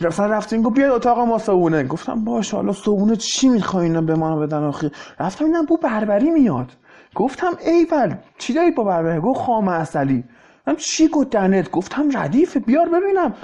مثلا 0.00 0.26
رفتیم 0.26 0.62
گفت 0.62 0.76
بیاد 0.76 0.90
اتاق 0.90 1.18
ما 1.18 1.38
صبحونه. 1.38 1.84
گفتم 1.84 2.24
باشه 2.24 2.56
حالا 2.56 2.72
صبحونه 2.72 3.16
چی 3.16 3.48
می‌خوای 3.48 3.84
اینا 3.84 4.00
به 4.00 4.14
ما 4.14 4.36
بدن 4.36 4.62
آخه؟ 4.62 4.90
رفتم 5.20 5.44
اینم 5.44 5.66
بو 5.66 5.76
بربری 5.76 6.30
میاد. 6.30 6.72
گفتم 7.14 7.52
ایول 7.66 8.14
چی 8.38 8.52
داری 8.52 8.70
با 8.70 8.84
بربری 8.84 9.20
گفت 9.20 9.40
خام 9.40 9.68
اصلی 9.68 10.24
گفتم 10.66 10.74
چی 10.76 11.08
گفت 11.08 11.70
گفتم 11.70 12.18
ردیفه 12.18 12.60
بیار 12.60 12.88
ببینم. 12.88 13.34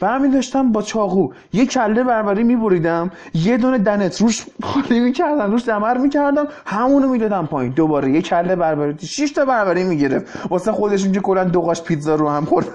برمی 0.00 0.28
داشتم 0.28 0.72
با 0.72 0.82
چاقو. 0.82 1.32
یه 1.52 1.66
کله 1.66 2.04
بربری 2.04 2.44
میبریدم 2.44 3.10
یه 3.34 3.56
دونه 3.56 3.78
دنت 3.78 4.20
روش 4.20 4.46
خالی 4.62 5.00
می‌کردم 5.00 5.50
روش 5.50 5.64
دمر 5.68 5.98
می‌کردم 5.98 6.46
همونو 6.66 7.08
می‌دادم 7.08 7.46
پایین. 7.46 7.72
دوباره 7.72 8.10
یه 8.10 8.22
کله 8.22 8.56
بربری 8.56 9.06
شش 9.06 9.32
تا 9.32 9.44
بربری 9.44 9.84
می‌گرفت. 9.84 10.46
واسه 10.50 10.72
خودشون 10.72 11.12
که 11.12 11.20
کلا 11.20 11.44
دو 11.44 11.60
قاش 11.60 11.82
پیتزا 11.82 12.14
رو 12.14 12.28
هم 12.28 12.44
خورد. 12.44 12.66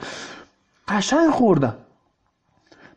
قشنگ 0.88 1.30
خوردم. 1.30 1.74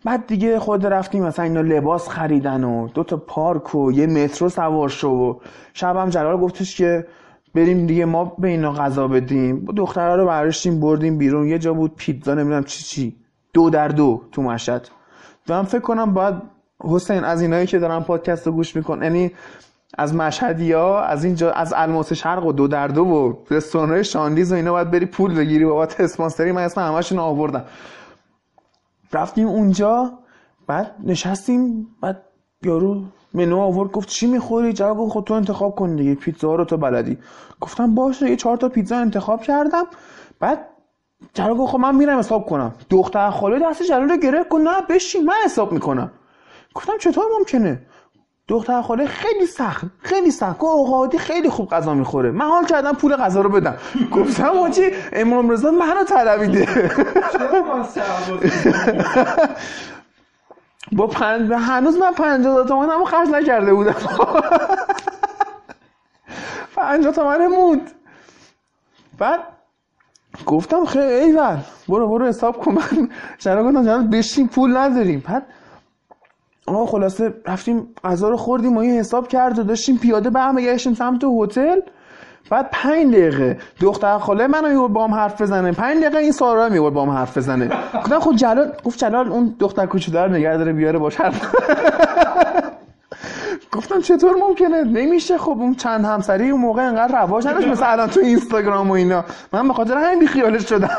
بعد 0.05 0.27
دیگه 0.27 0.59
خود 0.59 0.87
رفتیم 0.87 1.23
مثلا 1.23 1.45
اینا 1.45 1.61
لباس 1.61 2.07
خریدن 2.09 2.63
و 2.63 2.87
دو 2.87 3.03
تا 3.03 3.17
پارک 3.17 3.75
و 3.75 3.91
یه 3.91 4.07
مترو 4.07 4.49
سوار 4.49 4.89
شو 4.89 5.07
و 5.09 5.35
شبم 5.73 6.09
جلال 6.09 6.37
گفتش 6.37 6.77
که 6.77 7.07
بریم 7.55 7.87
دیگه 7.87 8.05
ما 8.05 8.25
به 8.39 8.47
اینا 8.47 8.71
غذا 8.73 9.07
بدیم. 9.07 9.65
دخترها 9.65 10.15
رو 10.15 10.25
برداشتیم 10.25 10.79
بردیم 10.79 11.17
بیرون. 11.17 11.47
یه 11.47 11.59
جا 11.59 11.73
بود 11.73 11.95
پیتزا 11.95 12.33
نمی‌دونم 12.33 12.63
چی 12.63 12.83
چی. 12.83 13.15
دو 13.53 13.69
در 13.69 13.87
دو 13.87 14.21
تو 14.31 14.41
مشهد. 14.41 14.87
و 15.49 15.53
من 15.53 15.63
فکر 15.63 15.81
کنم 15.81 16.13
باید 16.13 16.35
حسین 16.79 17.23
از 17.23 17.41
اینایی 17.41 17.67
که 17.67 17.79
دارن 17.79 17.99
پادکست 17.99 18.47
رو 18.47 18.53
گوش 18.53 18.75
میکن 18.75 19.03
یعنی 19.03 19.31
از 19.97 20.15
مشهدی 20.15 20.71
ها 20.71 21.03
از 21.03 21.23
اینجا 21.23 21.51
از 21.51 21.73
الماس 21.77 22.13
شرق 22.13 22.45
و 22.45 22.51
دو 22.51 22.67
در 22.67 22.87
دو 22.87 23.01
و 23.01 23.33
رستوران 23.49 24.03
شاندیز 24.03 24.51
و 24.51 24.55
اینا 24.55 24.71
باید 24.71 24.91
بری 24.91 25.05
پول 25.05 25.35
بگیری. 25.35 25.65
بابت 25.65 25.99
اسپانسری 25.99 26.51
من 26.51 26.63
اسم 26.63 26.81
همشون 26.81 27.19
آوردم. 27.19 27.65
رفتیم 29.13 29.47
اونجا 29.47 30.11
بعد 30.67 30.95
نشستیم 31.03 31.87
بعد 32.01 32.23
یارو 32.63 33.01
منو 33.33 33.59
آورد 33.59 33.91
گفت 33.91 34.09
چی 34.09 34.27
می‌خوری؟ 34.27 34.73
جواب 34.73 35.09
خود 35.09 35.23
تو 35.23 35.33
انتخاب 35.33 35.75
کن 35.75 35.95
دیگه 35.95 36.15
پیتزا 36.15 36.55
رو 36.55 36.65
تو 36.65 36.77
بلدی. 36.77 37.17
گفتم 37.59 37.95
باشه 37.95 38.29
یه 38.29 38.35
چهار 38.35 38.57
تا 38.57 38.69
پیتزا 38.69 38.97
انتخاب 38.97 39.41
کردم. 39.41 39.83
بعد 40.39 40.67
جلال 41.33 41.57
گفت 41.57 41.71
خب 41.71 41.79
من 41.79 41.95
میرم 41.95 42.19
حساب 42.19 42.45
کنم. 42.45 42.73
دختر 42.89 43.29
خاله 43.29 43.59
دست 43.69 43.83
جلال 43.83 44.09
رو 44.09 44.17
گرفت 44.17 44.49
گفت 44.49 44.63
نه 44.63 44.81
بشین 44.89 45.25
من 45.25 45.33
حساب 45.45 45.71
می‌کنم. 45.71 46.11
گفتم 46.73 46.97
چطور 46.99 47.25
ممکنه؟ 47.39 47.81
دختر 48.47 48.81
خاله 48.81 49.05
خیلی 49.05 49.45
سخت 49.45 49.85
خیلی 49.99 50.31
سخت. 50.31 50.57
گفت 50.57 50.93
عادی 50.93 51.17
خیلی 51.17 51.49
خوب 51.49 51.69
غذا 51.69 51.93
می‌خوره. 51.93 52.31
من 52.31 52.45
حال 52.45 52.65
کردم 52.65 52.91
پول 52.91 53.15
غذا 53.15 53.41
رو 53.41 53.49
بدم. 53.49 53.77
گفتم 54.11 54.57
آجی 54.57 54.91
امام 55.13 55.49
رضا 55.49 55.71
منو 55.71 56.03
طلبیده. 56.03 56.67
با 60.91 61.07
پنج 61.07 61.51
هنوز 61.53 61.97
من 61.97 62.11
50 62.11 62.67
تومن 62.67 62.89
هم 62.89 63.05
خرج 63.05 63.29
نکرده 63.29 63.73
بودم. 63.73 63.95
50 66.75 67.13
تومن 67.13 67.47
موند 67.47 67.91
بعد 69.17 69.39
گفتم 70.45 70.85
خیلی 70.85 71.13
ایول 71.13 71.57
برو 71.89 72.07
برو 72.07 72.25
حساب 72.25 72.57
کن. 72.57 72.71
من 72.71 73.09
چرا 73.37 73.63
گفتم 73.63 74.09
بشین 74.09 74.47
پول 74.47 74.77
نداریم. 74.77 75.23
بعد 75.27 75.45
آقا 76.67 76.85
خلاصه 76.85 77.33
رفتیم 77.45 77.87
غذا 78.03 78.29
رو 78.29 78.37
خوردیم 78.37 78.77
و 78.77 78.79
این 78.79 78.99
حساب 78.99 79.27
کرد 79.27 79.59
و 79.59 79.63
داشتیم 79.63 79.97
پیاده 79.97 80.29
برمیگشتیم 80.29 80.93
سمت 80.93 81.23
هتل. 81.23 81.79
بعد 82.49 82.69
پنج 82.71 83.13
دقیقه 83.13 83.57
دختر 83.81 84.17
خاله 84.17 84.47
منو 84.47 84.67
میورد 84.67 84.93
با 84.93 85.07
هم 85.07 85.13
حرف 85.13 85.41
بزنه. 85.41 85.71
پنج 85.71 86.03
دقیقه 86.03 86.17
این 86.17 86.31
سارا 86.31 86.69
میورد 86.69 86.93
با 86.93 87.05
هم 87.05 87.09
حرف 87.09 87.37
بزنه. 87.37 87.69
گفتم 87.93 88.19
خب 88.19 88.35
جلال 88.35 88.73
گفت 88.83 88.99
جلال 88.99 89.27
اون 89.27 89.55
دختر 89.59 89.85
کوچولو 89.85 90.19
رو 90.19 90.31
نگه 90.31 90.57
داره 90.57 90.73
بیاره 90.73 90.99
باش 90.99 91.15
حرف 91.15 91.41
گفتم 93.71 94.01
چطور 94.01 94.35
ممکنه؟ 94.35 94.83
نمیشه. 94.83 95.37
خب 95.37 95.49
اون 95.49 95.75
چند 95.75 96.05
همسری 96.05 96.49
اون 96.49 96.61
موقع 96.61 96.81
انقدر 96.81 97.21
رواج 97.21 97.47
نداشت 97.47 97.67
مثل 97.67 97.91
الان 97.91 98.09
تو 98.09 98.19
اینستاگرام 98.19 98.89
و 98.89 98.93
اینا. 98.93 99.25
من 99.53 99.67
به 99.67 99.73
خاطر 99.73 99.97
همین 99.97 100.19
بیخیالش 100.19 100.69
شدم. 100.69 100.97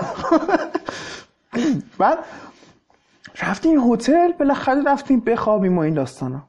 بعد 1.98 2.18
رفتیم 3.40 3.92
هتل 3.92 4.32
بالاخره 4.32 4.82
رفتیم 4.82 5.20
بخوابیم 5.20 5.78
و 5.78 5.80
این 5.80 5.94
داستانا. 5.94 6.42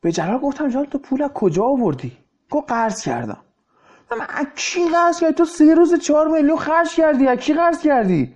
به 0.00 0.12
جلال 0.12 0.38
گفتم 0.38 0.68
جلال 0.68 0.84
تو 0.84 0.98
پول 0.98 1.28
کجا 1.28 1.64
آوردی؟ 1.64 2.12
گفت 2.50 2.68
قرض 2.68 3.02
کردم. 3.02 3.38
من 4.18 4.46
کی 4.56 4.88
قرض 4.88 5.20
کردی؟ 5.20 5.34
تو 5.34 5.44
سه 5.44 5.74
روز 5.74 5.94
چهار 5.94 6.28
میلیون 6.28 6.56
خرج 6.56 6.94
کردی 6.94 7.28
از 7.28 7.38
کی 7.38 7.54
قرض 7.54 7.80
کردی؟ 7.80 8.34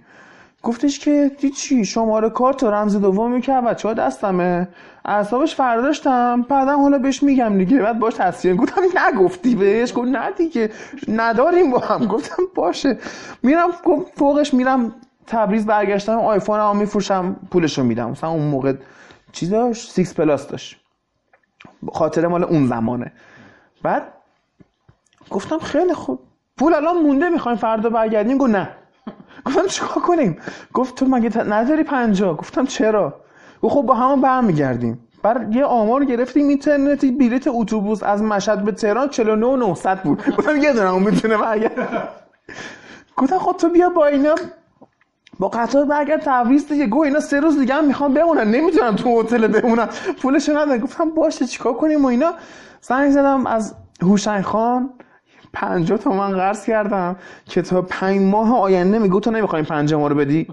گفتش 0.63 0.99
که 0.99 1.31
چی 1.57 1.85
شماره 1.85 2.31
کارت 2.31 2.63
و 2.63 2.71
رمز 2.71 2.97
دوم 2.97 3.41
که 3.41 3.53
بچه 3.53 3.89
ها 3.89 3.95
دستمه. 3.95 4.69
اعصابش 5.05 5.55
فرداشتم 5.55 6.43
بعدا 6.43 6.77
حالا 6.77 6.99
بهش 6.99 7.23
میگم 7.23 7.59
دیگه. 7.59 7.83
بعد 7.83 7.99
باش 7.99 8.15
تصویر 8.15 8.57
گفتم 8.57 8.83
نگفتی 9.07 9.55
بهش. 9.55 9.93
گفت 9.93 10.09
نه 10.09 10.31
دیگه. 10.31 10.71
نداریم 11.09 11.71
با 11.71 11.79
هم. 11.79 12.07
گفتم 12.07 12.43
باشه. 12.55 12.99
میرم 13.43 13.71
فوقش 14.17 14.55
میرم 14.55 14.93
تبریز 15.27 15.66
برگشتم 15.66 16.18
آیفون 16.18 16.61
هم 16.61 16.77
میفروشم 16.77 17.37
پولشو 17.51 17.83
میدم. 17.83 18.11
مثلا 18.11 18.31
اون 18.31 18.43
موقع 18.43 18.75
چی 19.33 19.47
داشت؟ 19.49 19.91
سیکس 19.91 20.14
پلاس 20.14 20.49
داشت. 20.49 20.81
خاطره 21.93 22.29
مال 22.29 22.45
اون 22.45 22.66
زمانه. 22.66 23.12
بعد 23.83 24.03
گفتم 25.31 25.59
خیلی 25.59 25.95
خوب. 25.95 26.20
پول 26.57 26.75
الان 26.75 26.97
مونده 26.97 27.29
می‌خوایم 27.29 27.59
فردا 27.59 27.91
برگردیم. 27.91 28.39
گفت 28.39 28.51
نه. 28.51 28.68
گفتم 29.45 29.66
چیکار 29.66 30.03
کنیم؟ 30.03 30.37
گفت 30.72 30.95
تو 30.95 31.07
مگه 31.07 31.39
نداری 31.39 31.83
پنجا 31.83 32.35
گفتم 32.35 32.66
چرا؟ 32.66 33.20
گفت 33.62 33.75
خب 33.75 33.83
با 33.83 33.95
همون 33.95 34.20
برمیگردیم. 34.20 35.09
بر 35.22 35.47
یه 35.51 35.64
آمار 35.64 36.05
گرفتیم 36.05 36.49
اینترنتی 36.49 37.11
بلیت 37.11 37.45
اتوبوس 37.49 38.03
از 38.03 38.22
مشهد 38.22 38.64
به 38.64 38.72
تهران 38.72 39.09
49 39.09 39.47
و 39.47 39.57
900 39.57 40.03
بود. 40.03 40.37
گفتم 40.37 40.57
یه 40.57 40.72
دونه 40.72 40.91
اون 40.91 41.03
می‌تونه 41.03 41.37
برگرد. 41.37 42.09
گفتم 43.16 43.39
خب 43.39 43.53
تو 43.53 43.68
بیا 43.68 43.89
با 43.89 44.07
اینا. 44.07 44.35
با 45.39 45.49
قطار 45.49 45.85
برگرد 45.85 46.20
تبریز 46.20 46.68
دیگه. 46.68 46.87
گو 46.87 47.03
اینا 47.03 47.20
سه 47.20 47.41
روز 47.41 47.59
دیگه 47.59 47.74
هم 47.74 47.85
می‌خوام 47.85 48.14
بمونن. 48.14 48.51
نمی‌تونم 48.51 48.97
تو 48.97 49.20
هتل 49.20 49.47
بمونن. 49.47 49.89
پولش 50.22 50.49
ندارن 50.49 50.78
گفتم 50.78 51.11
باشه 51.11 51.47
چیکار 51.47 51.72
کنیم 51.72 52.05
و 52.05 52.09
اینا. 52.09 52.32
زنگ 52.80 53.11
زدم 53.11 53.47
از 53.47 53.74
هوشنگ 54.03 54.45
خان. 54.45 54.91
50 55.53 55.99
تومن 55.99 56.30
قرض 56.30 56.64
کردم. 56.64 57.16
که 57.47 57.62
تا 57.62 57.82
پنج 57.82 58.20
ماه 58.20 58.59
آینده 58.59 58.99
میگو 58.99 59.20
تو 59.20 59.30
نمی‌خوایم 59.30 59.64
پنج 59.64 59.95
ما 59.95 60.09
رو 60.09 60.14
بدی؟ 60.14 60.49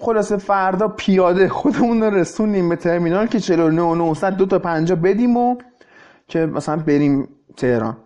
خلاصه 0.00 0.36
فردا 0.36 0.88
پیاده 0.88 1.48
خودمون 1.48 2.02
رو 2.02 2.14
رسونیم 2.14 2.68
به 2.68 2.76
ترمینال 2.76 3.26
که 3.26 3.40
49 3.40 3.82
و 3.82 3.94
900 3.94 4.36
دو 4.36 4.46
تا 4.46 4.58
50 4.58 4.98
بدیم 4.98 5.36
و 5.36 5.56
که 6.28 6.46
مثلا 6.46 6.76
بریم 6.76 7.28
تهران. 7.56 7.96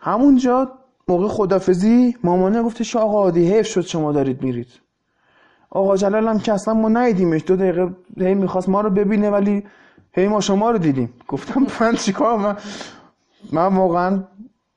همونجا 0.00 0.72
موقع 1.10 1.28
خدافزی 1.28 2.16
مامانه 2.24 2.62
گفتش 2.62 2.96
آقا 2.96 3.18
عادی 3.22 3.52
حیف 3.54 3.66
شد 3.66 3.80
شما 3.80 4.12
دارید 4.12 4.42
میرید. 4.42 4.68
آقا 5.70 5.96
جلال 5.96 6.28
هم 6.28 6.38
که 6.38 6.52
اصلا 6.52 6.74
ما 6.74 6.88
ندیدیمش. 6.88 7.42
دو 7.46 7.56
دقیقه 7.56 7.90
هی 8.18 8.34
می‌خواست 8.34 8.68
ما 8.68 8.80
رو 8.80 8.90
ببینه 8.90 9.30
ولی 9.30 9.64
هی 10.12 10.28
ما 10.28 10.40
شما 10.40 10.70
رو 10.70 10.78
دیدیم. 10.78 11.12
گفتم 11.28 11.66
من 11.80 11.94
چیکار 11.94 12.38
من؟ 12.38 12.56
من 13.52 13.66
واقعا 13.66 14.22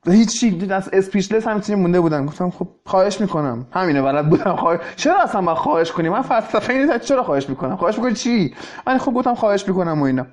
هیچی 0.06 0.66
از 0.70 0.90
اسپیچلس 0.92 1.46
همچنین 1.46 1.78
مونده 1.78 2.00
بودم. 2.00 2.26
گفتم 2.26 2.50
خب 2.50 2.68
خواهش 2.86 3.20
می‌کنم. 3.20 3.66
همینه 3.72 4.02
بلد 4.02 4.30
بودم. 4.30 4.56
خواهش 4.56 4.80
چرا 4.96 5.22
اصلا 5.22 5.40
من 5.40 5.54
خواهش 5.54 5.92
کنیم؟ 5.92 6.12
من 6.12 6.22
فلسفه 6.22 6.72
اینه 6.72 6.98
چرا 6.98 7.22
خواهش 7.22 7.48
می‌کنم؟ 7.48 7.76
خواهش 7.76 7.98
می‌کنی 7.98 8.14
چی؟ 8.14 8.54
من 8.86 8.98
خب 8.98 9.12
گفتم 9.12 9.34
خواهش 9.34 9.68
می‌کنم 9.68 10.02
و 10.02 10.04
اینا. 10.04 10.26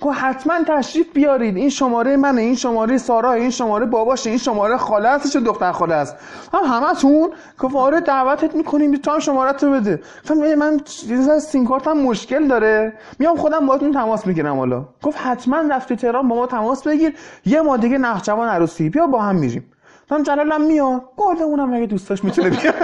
گفت 0.00 0.18
حتما 0.18 0.54
تشریف 0.66 1.12
بیارید 1.12 1.56
این 1.56 1.68
شماره 1.68 2.16
منه 2.16 2.40
این 2.42 2.54
شماره 2.54 2.98
سارا 2.98 3.32
این 3.32 3.50
شماره 3.50 3.86
باباشه 3.86 4.30
این 4.30 4.38
شماره 4.38 4.76
خاله 4.76 5.08
هستش 5.08 5.36
دختر 5.36 5.72
خاله 5.72 5.94
است؟ 5.94 6.16
هم 6.52 6.64
همتون 6.64 7.30
گفت 7.58 7.76
آره 7.76 8.00
دعوتت 8.00 8.54
می‌کنیم 8.54 8.96
تو 8.96 9.10
هم 9.10 9.18
شماره 9.18 9.52
تو 9.52 9.70
بده 9.70 10.00
گفتم 10.24 10.54
من 10.54 10.80
یه 11.08 11.38
سیم 11.38 11.66
کارتم 11.66 11.92
مشکل 11.92 12.48
داره. 12.48 12.92
میام 13.18 13.36
خودم 13.36 13.66
باهاتون 13.66 13.92
تماس 13.92 14.26
می‌گیرم 14.26 14.56
حالا. 14.56 14.84
گفت 15.02 15.18
حتما 15.18 15.60
رفتی 15.70 15.96
تهران 15.96 16.28
با 16.28 16.36
ما 16.36 16.46
تماس 16.46 16.82
بگیر. 16.82 17.14
یه 17.46 17.60
ما 17.60 17.76
دیگه 17.76 17.98
نخجوان 17.98 18.48
عروسی. 18.48 18.90
بیا 18.90 19.06
با 19.06 19.22
هم 19.22 19.36
میریم. 19.36 19.72
گفتم 20.02 20.22
جلالم 20.22 20.60
میاد. 20.62 21.02
گفت 21.16 21.42
اونم 21.42 21.74
اگه 21.74 21.86
دوستاش 21.86 22.24
می‌تونه 22.24 22.50
بیا 22.50 22.72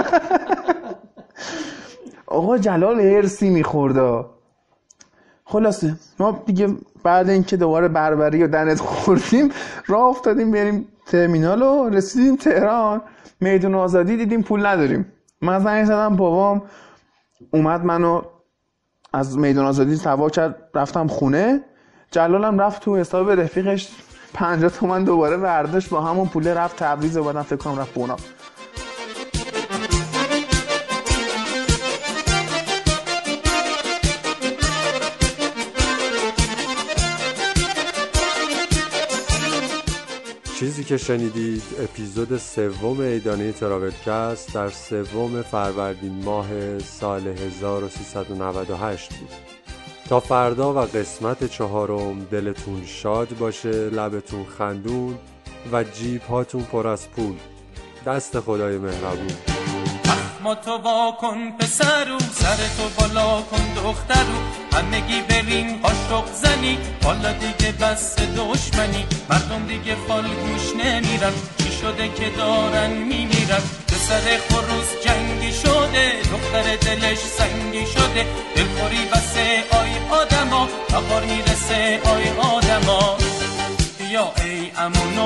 آقا 2.26 2.58
جلال 2.58 3.00
هرسی 3.00 3.50
میخورده 3.50 4.24
خلاصه 5.52 5.96
ما 6.18 6.42
دیگه 6.46 6.76
بعد 7.02 7.30
اینکه 7.30 7.56
دوباره 7.56 7.88
بربری 7.88 8.42
و 8.42 8.46
دنت 8.46 8.80
خوردیم 8.80 9.48
راه 9.86 10.02
افتادیم 10.02 10.50
بریم 10.50 10.88
ترمینال 11.06 11.62
و 11.62 11.88
رسیدیم 11.88 12.36
تهران. 12.36 13.00
میدون 13.40 13.74
آزادی 13.74 14.16
دیدیم 14.16 14.42
پول 14.42 14.66
نداریم. 14.66 15.12
من 15.40 15.64
زنگ 15.64 15.84
زدم 15.84 16.16
بابام 16.16 16.62
اومد 17.50 17.84
منو 17.84 18.22
از 19.12 19.38
میدون 19.38 19.64
آزادی 19.64 19.96
سوا 19.96 20.30
کرد 20.30 20.56
رفتم 20.74 21.06
خونه. 21.06 21.60
جلالم 22.10 22.58
رفت 22.58 22.82
تو 22.82 22.96
حساب 22.96 23.30
رفیقش 23.30 23.88
50 24.34 24.70
تومن 24.70 25.04
دوباره 25.04 25.36
برداشت 25.36 25.90
با 25.90 26.00
همون 26.00 26.28
پول 26.28 26.48
رفت 26.48 26.76
تبریز 26.76 27.16
و 27.16 27.24
بعدم 27.24 27.42
فکر 27.42 27.56
کنم 27.56 27.78
رفت 27.78 27.94
بونا 27.94 28.16
چیزی 40.62 40.84
که 40.84 40.96
شنیدید 40.96 41.62
اپیزود 41.80 42.36
سوم 42.36 43.00
ایدانه 43.00 43.52
تراولکست 43.52 44.54
در 44.54 44.70
سوم 44.70 45.42
فروردین 45.42 46.24
ماه 46.24 46.78
سال 46.78 47.26
1398 47.26 49.12
بود. 49.14 49.28
تا 50.08 50.20
فردا 50.20 50.74
و 50.74 50.78
قسمت 50.78 51.44
چهارم 51.44 52.24
دلتون 52.24 52.82
شاد 52.86 53.38
باشه 53.38 53.70
لبتون 53.70 54.44
خندون 54.44 55.18
و 55.72 55.84
جیب 55.84 56.22
هاتون 56.22 56.62
پر 56.62 56.86
از 56.86 57.10
پول. 57.10 57.34
دست 58.06 58.40
خدای 58.40 58.78
مهربون. 58.78 59.61
ما 60.42 60.54
تو 60.54 60.76
وا 60.78 61.12
کن 61.20 61.50
پسرو 61.58 62.18
سر 62.18 62.56
تو 62.76 62.88
بالا 62.98 63.42
کن 63.42 63.74
دخترو 63.76 64.38
همگی 64.72 65.20
بریم 65.28 65.80
قاشق 65.82 66.26
زنی. 66.34 66.78
حالا 67.04 67.32
دیگه 67.32 67.72
بس 67.72 68.16
دشمنی. 68.16 69.06
مردم 69.30 69.66
دیگه 69.66 69.94
فال 70.08 70.22
گوش 70.22 70.84
نمیرن. 70.84 71.32
چی 71.58 71.72
شده 71.72 72.08
که 72.08 72.30
دارن 72.36 72.90
میمیرن؟ 72.90 73.62
پسر 73.88 74.38
خروس 74.48 74.90
جنگی 75.04 75.52
شده 75.52 76.12
دختر 76.32 76.76
دلش 76.76 77.18
سنگی 77.18 77.86
شده. 77.86 78.26
دلخوری 78.56 79.04
بسه 79.12 79.64
آی 79.70 80.20
آدما. 80.20 80.68
بهار 80.88 81.22
می‌رسه 81.24 82.00
آی 82.04 82.28
آدما. 82.38 83.16
بیا 83.98 84.32
ای 84.44 84.70
امون 84.76 85.16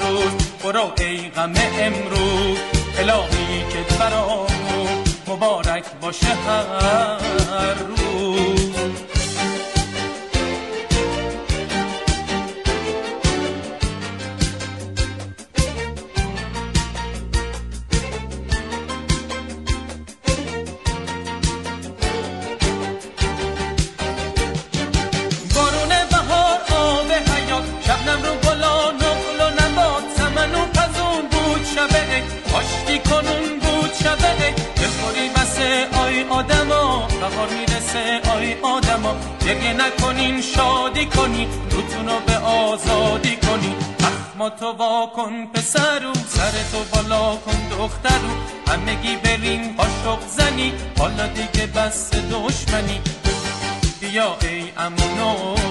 روز 0.00 0.32
برو 0.64 0.92
ای 0.98 1.28
غم 1.28 1.52
امروز. 1.78 2.58
الهی 2.98 3.64
که 3.72 3.96
برامون 3.98 4.59
مبارک 5.30 5.84
باشه 6.00 6.26
هر 6.26 7.74
روز. 7.74 9.09
بهار 37.30 37.48
می‌رسه 37.48 38.20
آی 38.36 38.54
آدما 38.62 39.14
گریه 39.46 39.72
نکنین 39.72 40.40
شادی 40.40 41.06
کنی 41.06 41.48
روتونو 41.70 42.20
به 42.26 42.36
آزادی 42.38 43.36
کنی. 43.36 43.74
اخماتو 44.00 44.72
وا 44.72 45.06
کن 45.16 45.46
پسرو 45.46 46.12
سرتو 46.28 46.84
بالا 46.92 47.36
کن 47.36 47.68
دخترو. 47.70 48.32
همگی 48.68 49.16
برین 49.16 49.76
قاشق 49.76 50.28
زنی 50.28 50.72
حالا 50.98 51.26
دیگه 51.26 51.66
بس 51.66 52.10
دشمنی. 52.10 53.00
بیا 54.00 54.36
ای 54.42 54.64
امون 54.78 55.18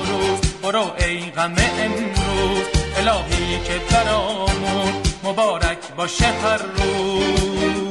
روز 0.07 0.39
برو 0.63 0.91
ای 0.99 1.31
غم 1.31 1.55
امروز. 1.79 2.65
الهی 2.97 3.59
که 3.63 3.81
برامون 3.91 4.93
مبارک 5.23 5.77
باشه 5.97 6.25
هر 6.25 6.57
روز. 6.57 7.88